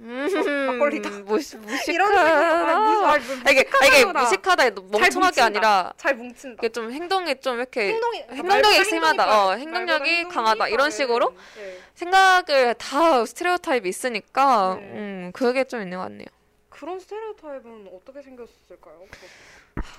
[0.06, 1.10] 음, 막걸리다.
[1.26, 1.92] 무시, 무식하.
[1.92, 3.18] 이런 아,
[3.50, 5.42] 이게, 아, 이게 무식하다, 멍청하게.
[5.42, 6.60] 아니라, 잘 뭉친다.
[6.62, 9.24] 이게 좀 행동이 좀 이렇게 행동이 말보다 심하다.
[9.24, 9.52] 행동이 어.
[9.56, 10.68] 행동력이 강하다.
[10.68, 11.36] 이런 행동이 식으로?
[11.56, 11.80] 네.
[11.96, 14.86] 생각을 다 스테레오타입이 있으니까, 네.
[14.94, 16.28] 음, 그게 좀 있는 것 같네요.
[16.70, 19.02] 그런 스테레오타입은 어떻게 생겼을까요?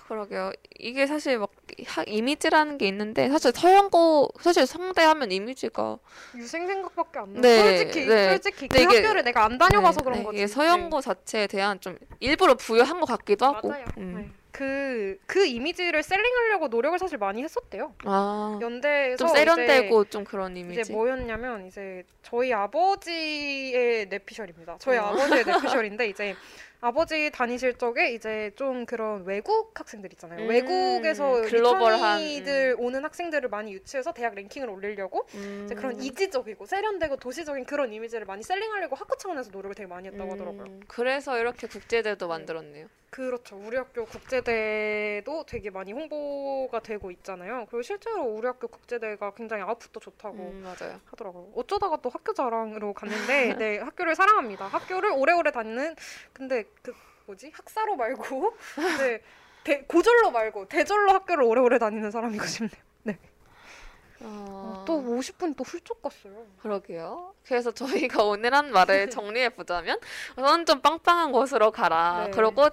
[0.09, 0.53] 그러게요.
[0.79, 1.56] 이게 사실 막 하-
[2.07, 5.99] 이미지라는 게 있는데, 사실 서양고, 사실 성대 하면 이미지가.
[6.37, 7.41] 유생 생각밖에 안 나.
[7.41, 8.31] 네, 솔직히 네.
[8.31, 10.37] 솔직히 그 이게- 학교를 내가 안 다녀봐서 네, 그런 네, 거지.
[10.39, 13.53] 이게 서양고 자체에 대한 좀 일부러 부여한 것 같기도 네.
[13.55, 13.69] 하고.
[13.69, 13.85] 맞아요.
[13.99, 14.15] 음.
[14.17, 14.31] 네.
[14.53, 17.93] 그, 그 이미지를 셀링하려고 노력을 사실 많이 했었대요.
[18.07, 20.81] 아, 연대에서 좀 세련되고 좀 그런 이미지.
[20.81, 24.77] 이제 뭐였냐면 이제 저희 아버지의 뇌피셜입니다.
[24.81, 25.03] 저희 어.
[25.09, 25.45] 아버지의
[25.85, 26.35] 뇌피셜인데 이제
[26.81, 30.41] 아버지 다니실 적에 이제 좀 그런 외국 학생들 있잖아요.
[30.45, 35.63] 음, 외국에서 글로벌한, 리터니들 오는 학생들을 많이 유치해서 대학 랭킹을 올리려고 음.
[35.65, 40.33] 이제 그런 이지적이고 세련되고 도시적인 그런 이미지를 많이 셀링하려고 학교 차원에서 노력을 되게 많이 했다고
[40.33, 40.65] 하더라고요.
[40.65, 42.89] 음, 그래서 이렇게 국제대도 만들었네요.
[43.11, 43.57] 그렇죠.
[43.57, 47.67] 우리 학교 국제대도 되게 많이 홍보가 되고 있잖아요.
[47.71, 51.01] 그리고 실제로 우리 학교 국제대가 굉장히 아웃풋도 좋다고 음, 맞아요.
[51.07, 51.51] 하더라고요.
[51.55, 54.67] 어쩌다가 또 학교 자랑으로 갔는데 네 학교를 사랑합니다.
[54.67, 55.97] 학교를 오래오래 다니는
[56.35, 56.95] 근데 그
[57.27, 58.57] 뭐지 학사로 말고
[59.01, 59.23] 네
[59.65, 62.87] 대, 고졸로 말고 대졸로 학교를 오래오래 다니는 사람이고 싶네요.
[64.21, 66.47] 어, 또 50분 또 훌쩍 갔어요.
[66.61, 67.35] 그러게요.
[67.45, 69.99] 그래서 저희가 오늘 한 말을 정리해 보자면
[70.37, 72.27] 우선 좀 빵빵한 곳으로 가라.
[72.27, 72.31] 네.
[72.31, 72.69] 그리고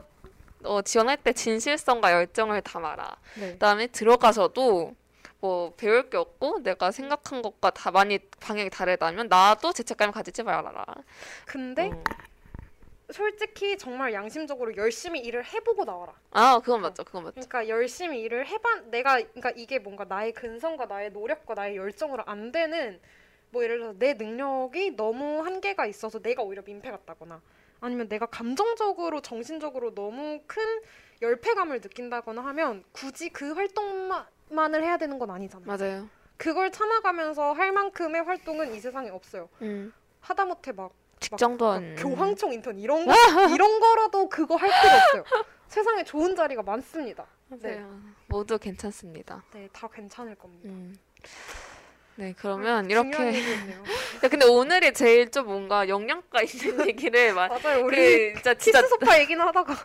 [0.64, 3.18] 어, 지원할 때 진실성과 열정을 담아라.
[3.40, 3.52] 네.
[3.54, 4.96] 그다음에 들어가서도
[5.42, 10.86] 뭐 배울 게 없고 내가 생각한 것과 다 많이 방향이 다르다면 나도 죄책감을 가지지 말아라.
[11.46, 12.04] 근데 음.
[13.14, 16.14] 솔직히 정말 양심적으로 열심히 일을 해보고 나와라.
[16.32, 17.04] 아 그건 맞죠.
[17.04, 17.36] 그건 맞죠.
[17.36, 22.52] 그러니까 열심히 일을 해봐 내가 그러니까 이게 뭔가 나의 근성과 나의 노력과 나의 열정으로 안
[22.52, 23.00] 되는
[23.52, 27.40] 뭐 예를 들어서 내 능력이 너무 한계가 있어서 내가 오히려 민폐 같다거나
[27.80, 30.64] 아니면 내가 감정적으로 정신적으로 너무 큰
[31.22, 35.68] 열패감을 느낀다거나 하면 굳이 그 활동만을 해야 되는 건 아니잖아요.
[35.68, 36.10] 맞아요.
[36.38, 39.50] 그걸 참아가면서 할 만큼의 활동은 이 세상에 없어요.
[39.62, 39.94] 음.
[40.22, 40.94] 하다못해 막
[41.30, 43.14] 직장도 막안 교황청 인턴 이런 거
[43.54, 45.44] 이런 거라도 그거 할 필요 없어요.
[45.68, 47.26] 세상에 좋은 자리가 많습니다.
[47.50, 47.78] 네.
[47.78, 48.00] 맞아요.
[48.28, 49.44] 모두 괜찮습니다.
[49.54, 50.70] 네, 다 괜찮을 겁니다.
[50.70, 50.96] 음.
[52.16, 53.40] 네, 그러면 중요한 이렇게.
[54.24, 57.48] 야, 근데 오늘이 제일 좀 뭔가 영양가 있는 얘기를 막.
[57.50, 57.84] 맞아요.
[57.86, 59.76] 우리 그 진짜 진짜 키스 소파 얘기는 하다가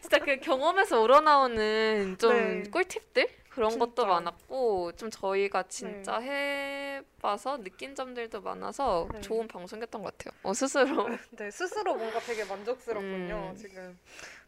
[0.00, 2.70] 진짜 그 경험에서 우러나오는 좀 네.
[2.70, 3.84] 꿀팁들 그런 진짜.
[3.84, 9.20] 것도 많았고 좀 저희가 진짜 해봐서 느낀 점들도 많아서 네.
[9.20, 10.38] 좋은 방송이었던 것 같아요.
[10.42, 11.06] 어, 스스로.
[11.32, 13.50] 네, 스스로 뭔가 되게 만족스럽군요.
[13.52, 13.56] 음.
[13.56, 13.98] 지금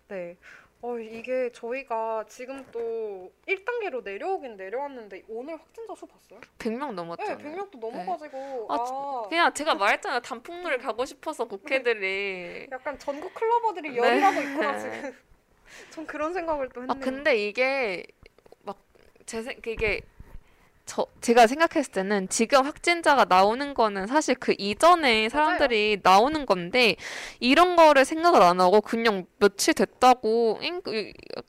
[0.09, 0.37] 네.
[0.81, 6.41] 어, 이게 저희가 지금 또 1단계로 내려오긴 내려왔는데 오늘 확진자 수 봤어요?
[6.59, 7.39] 100명 넘었잖아요.
[7.39, 10.21] 네, 100명도 넘어가지고 아, 아, 그냥 제가 말했잖아요.
[10.21, 12.69] 단풍놀이 가고 싶어서 국회들이.
[12.71, 13.97] 약간 전국 클러버들이 네.
[13.97, 15.17] 열일하고 있구나 지금.
[15.91, 17.01] 전 그런 생각을 또아 했네요.
[17.01, 18.05] 근데 이게
[19.25, 20.01] 막제 이게
[20.87, 26.97] 저 제가 생각했을 때는 지금 확진자가 나오는 거는 사실 그 이전에 사람들이 나오는 건데
[27.41, 30.61] 이런 거를 생각을 안 하고 그냥 며칠 됐다고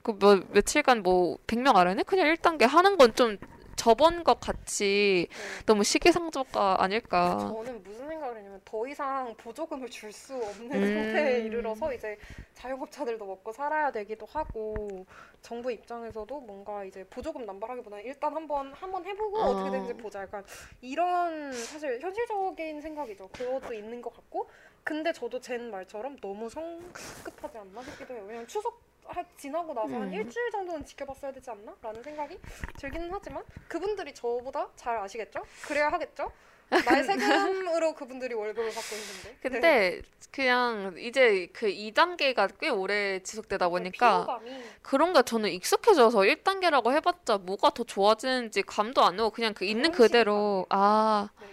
[0.03, 2.03] 그몇 며칠간 뭐 100명 아래네?
[2.03, 3.37] 그냥 1단계 하는 건 좀
[3.75, 5.65] 저번 것 같이 네.
[5.65, 7.37] 너무 시기상조가 아닐까.
[7.39, 10.93] 저는 무슨 생각을 했냐면 더 이상 보조금을 줄 수 없는 음.
[10.93, 12.17] 상태에 이르러서 이제
[12.53, 15.05] 자영업자들도 먹고 살아야 되기도 하고
[15.41, 19.49] 정부 입장에서도 뭔가 이제 보조금 남발하기보다는 일단 한번 한번 해보고 어.
[19.49, 19.55] 어.
[19.55, 20.43] 떻게 되는지 보자 약간
[20.81, 24.49] 이런 사실 현실적인 생각이죠 그것도 있는 것 같고
[24.83, 30.03] 근데 저도 젠 말처럼 너무 성급하지 않나 싶기도 해요 왜냐면 추석 하- 지나고 나서 한
[30.03, 30.13] 음.
[30.13, 31.75] 일주일 정도는 지켜봤어야 되지 않나?
[31.81, 32.37] 라는 생각이
[32.79, 35.43] 들기는 하지만 그분들이 저보다 잘 아시겠죠?
[35.67, 36.31] 그래야 하겠죠?
[36.69, 37.03] 나의
[37.63, 39.29] 세금으로 그분들이 월급을 받고 있는데.
[39.29, 39.37] 네.
[39.41, 40.01] 근데
[40.31, 47.37] 그냥 이제 그 2단계가 꽤 오래 지속되다 보니까 피로감이 그런 게 저는 익숙해져서 1단계라고 해봤자
[47.37, 51.47] 뭐가 더 좋아지는지 감도 안 오고 그냥 그 있는 그대로 아 네.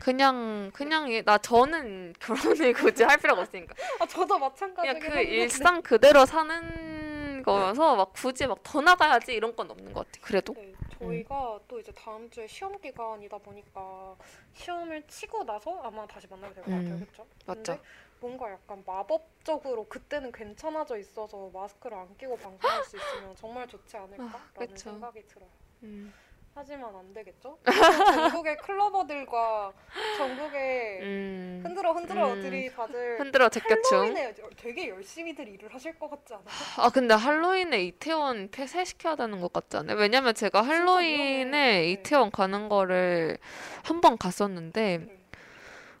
[0.00, 5.20] 그냥 그냥 이- 나 저는 결혼을 굳이 할 필요가 없으니까 아 저도 마찬가지긴 그.
[5.20, 10.54] 일상 그대로 사는 거여서 막 굳이 막 더 나가야지 이런 건 없는 것 같아 그래도
[10.54, 14.16] 네, 저희가 또 이제 다음 주에 시험 기간이다 보니까
[14.54, 17.26] 시험을 치고 나서 아마 다시 만나게 될 것 같아요, 음, 그렇죠?
[17.46, 17.78] 맞죠.
[18.20, 24.34] 뭔가 약간 마법적으로 그때는 괜찮아져 있어서 마스크를 안 끼고 방송할 수 있으면 정말 좋지 않을까라는
[24.74, 24.76] 아.
[24.76, 25.48] 생각이 들어요.
[25.84, 26.12] 음.
[26.60, 27.58] 하지만 안 되겠죠?
[27.64, 29.72] 전국의 클러버들과
[30.18, 31.62] 전국의 음.
[31.64, 32.42] 흔들어 흔들어 음.
[32.42, 36.46] 들이 다들 흔들어 제껴충 할로윈에 되게 열심히들 일을 하실 것 같지 않아요?
[36.76, 39.96] 아 근데 할로윈에 이태원 폐쇄시켜야 되는 것 같지 않아요?
[39.96, 40.60] 왜냐면 제가.
[40.60, 41.90] 할로윈에 네.
[41.92, 43.38] 이태원 가는 거를
[43.82, 45.16] 한 번 갔었는데 네.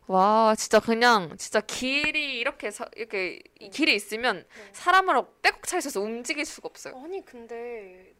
[0.08, 4.68] 와 진짜 그냥 진짜 길이 이렇게 서, 이렇게 이 길이 있으면 네.
[4.72, 7.00] 사람으로 떼곡 차 있어서 움직일 수가 없어요.
[7.02, 8.12] 아니 근데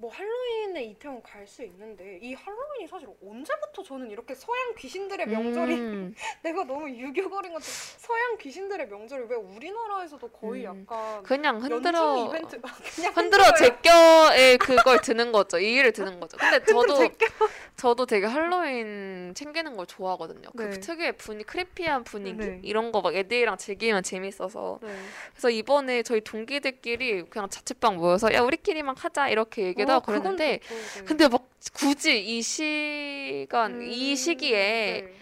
[0.00, 5.74] 뭐 할로윈에 이태원 갈 수 있는데 이 할로윈이 사실 언제부터 저는 이렇게 서양 귀신들의 명절이
[5.74, 10.82] 음, 내가 너무 유교거린 것 같아 서양 귀신들의 명절이 왜 우리나라에서도 거의 음.
[10.86, 13.44] 약간 그냥 흔들어 이벤트 그냥 흔들어.
[13.54, 15.58] 제껴에 그걸 드는 거죠.
[15.58, 16.36] 이의를 드는 거죠.
[16.36, 17.08] 근데 저도.
[17.76, 20.50] 저도 되게 할로윈 챙기는 걸 좋아하거든요.
[20.54, 20.64] 네.
[20.64, 22.60] 그 특유의 분위 크리피한 분위기 네.
[22.62, 24.88] 이런 거 막 애들이랑 즐기면 재밌어서 네.
[25.32, 30.06] 그래서 이번에 저희 동기들끼리 그냥 자취방 모여서 야 우리끼리만 하자 이렇게 얘기 도 어, 하고
[30.12, 31.04] 그건 그랬는데 좋죠, 네.
[31.04, 35.14] 근데 막 굳이 이 시간 이 음, 시기에 네.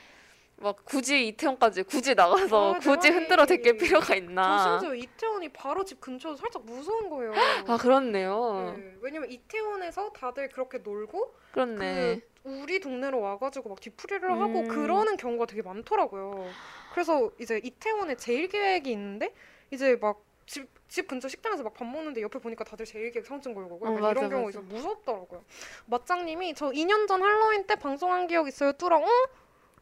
[0.59, 3.17] 막 굳이 이태원까지 굳이 나가서 아, 굳이 네.
[3.17, 7.35] 흔들어 제낄 필요가 저 있나 심지어 이태원이 바로 집 근처여서 살짝 무서운 거예요.
[7.69, 8.95] 아 그렇네요 네.
[9.01, 14.69] 왜냐면 이태원에서 다들 그렇게 놀고 그렇네 그 우리 동네로 와가지고 막 뒤풀이를 하고 음.
[14.69, 16.49] 그러는 경우가 되게 많더라고요.
[16.93, 19.35] 그래서 이제 이태원에 제일 계획이 있는데
[19.71, 23.53] 이제 막 집, 집 근처 식당에서 막 밥 먹는데 옆에 보니까 다들 제일 계획 상층
[23.55, 24.49] 걸고 어, 맞아, 이런 경우.
[24.49, 25.44] 있어 무섭더라고요.
[25.86, 28.72] 맞장님이 저 2년 전 할로윈 때 방송한 기억 있어요.
[28.72, 29.09] 뚜랑 어?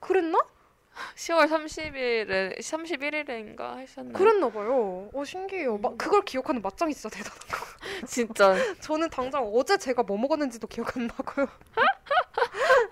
[0.01, 0.39] 그랬나?
[1.17, 4.13] 10월 30일에 31일인가 하셨나요?
[4.15, 5.11] 그랬나 봐요.
[5.13, 5.77] 어 신기해요.
[5.79, 5.99] 마, 음.
[5.99, 7.67] 그걸 기억하는 맞장이 진짜 대단한 거.
[8.07, 11.47] 진짜 저는 당장 어제 제가 뭐 먹었는지도 기억 안 나고요.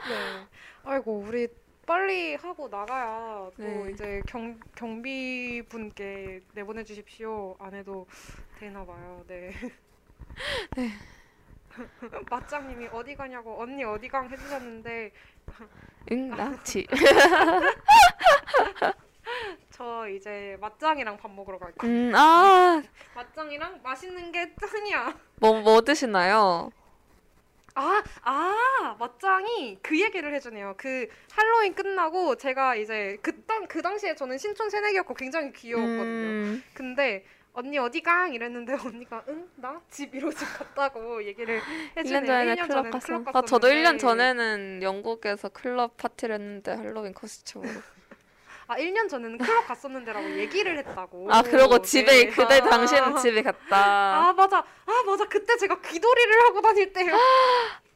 [0.08, 0.46] 네.
[0.84, 1.46] 아이고 우리
[1.92, 3.90] 빨리 하고 나가야 또 네.
[3.92, 7.54] 이제 경 경비 분께 내보내 주십시오.
[7.58, 8.06] 안 해도
[8.58, 9.22] 되나 봐요.
[9.26, 9.52] 네.
[10.74, 10.88] 네.
[12.30, 15.12] 맞장님이 어디 가냐고 언니 어디 강 해주셨는데
[16.10, 16.86] 응나치
[19.68, 21.94] 저 이제 맞장이랑 밥 먹으러 갈 거예요.
[21.94, 22.82] 음아뭐
[23.14, 25.14] 맞장이랑 맛있는 게 짱이야.
[25.40, 26.70] 뭐 드시나요?
[27.74, 30.74] 아, 아, 맞짱이 그 얘기를 해주네요.
[30.76, 36.02] 그 할로윈 끝나고 제가 이제 그 당 그 당시에 저는 신촌 새내기였고 굉장히 귀여웠거든요.
[36.04, 41.60] 음, 근데 언니 어디 강 이랬는데 언니가 응 나 집 이로 집 갔다고 얘기를
[41.96, 42.26] 1년 해주네요.
[42.26, 43.06] 전에 1년 클럽 갔어.
[43.06, 43.98] 클럽 아, 저도 1년 갔었는데.
[43.98, 47.80] 전에는 영국에서 클럽 파티를 했는데 할로윈 코스튬으로.
[48.66, 51.28] 아 1년 전에는 클럽 갔었는데라고 얘기를 했다고.
[51.30, 52.30] 아, 그러고 집에 네.
[52.30, 52.68] 그때 아.
[52.68, 53.76] 당시에는 집에 갔다.
[54.28, 57.14] 아 맞아 아 맞아 그때 제가 귀돌이를 하고 다닐 때요.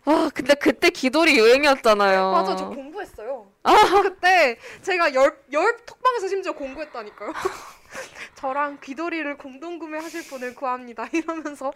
[0.06, 2.30] 와, 근데 그때 기돌이 유행이었잖아요.
[2.30, 3.50] 맞아 저 공부했어요.
[4.02, 7.32] 그때 제가 열, 열 톡방에서 심지어 공부했다니까요.
[8.36, 11.08] 저랑 귀돌이를 공동 구매하실 분을 구합니다.
[11.12, 11.72] 이러면서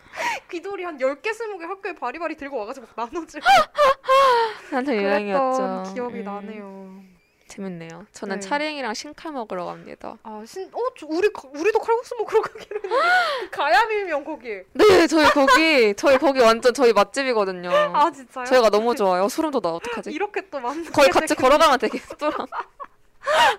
[0.51, 3.45] 귀돌이 한 10개 20개 학교에 바리바리 들고 와가지고 막 나눠주고
[4.71, 5.93] 한참 유행이었죠.
[5.95, 6.25] 기억이 음.
[6.25, 7.10] 나네요.
[7.51, 8.07] 재밌네요.
[8.13, 8.41] 저는 네.
[8.41, 10.17] 차량이랑 신칼 먹으러 갑니다.
[10.23, 14.63] 아, 신, 어, 저 우리 가- 우리도 칼국수 먹으러 가기로 했는데 가야밀면 거기.
[14.73, 17.71] 네, 저희 거기 저희 거기 완전 저희 맛집이거든요.
[17.71, 18.45] 아, 진짜요?
[18.47, 19.29] 저희가 너무 좋아요.
[19.29, 19.75] 소름 돋아.
[19.75, 20.11] 어떡하지?
[20.13, 20.85] 이렇게 또 만.
[20.93, 22.47] 거의 같이 걸어가면 되겠더라.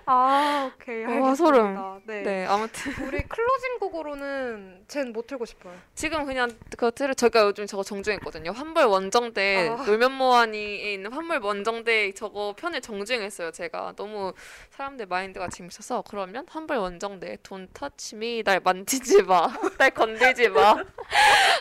[0.06, 1.04] 아, 오케이.
[1.04, 1.34] 와, 알겠습니다.
[1.36, 2.02] 소름.
[2.06, 2.22] 네.
[2.22, 5.74] 네, 아무튼 우리 클로징 곡으로는 쟨 못 틀고 싶어요.
[5.94, 8.50] 지금 그냥 그 틀을 저희가 요즘 저거 정주행했거든요.
[8.52, 9.82] 환불 원정대 아.
[9.84, 13.50] 놀면모하니에 있는 환불 원정대 저거 편을 정주행했어요.
[13.52, 14.32] 제가 너무
[14.70, 19.48] 사람들 마인드가 재밌어서 그러면 환불 원정대 돈 터치미 날 만지지 마,
[19.78, 20.76] 날 건들지 마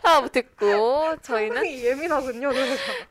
[0.03, 2.49] 하고 듣고 저희는 예민하군요.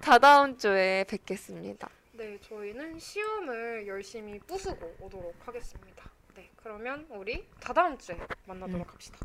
[0.01, 1.89] 다다음 주에 뵙겠습니다.
[2.21, 6.11] 네, 저희는 시험을 열심히 부수고 오도록 하겠습니다.
[6.35, 8.15] 네, 그러면 우리 다다음 주에
[8.47, 8.93] 만나도록 음.
[8.93, 9.19] 합시다.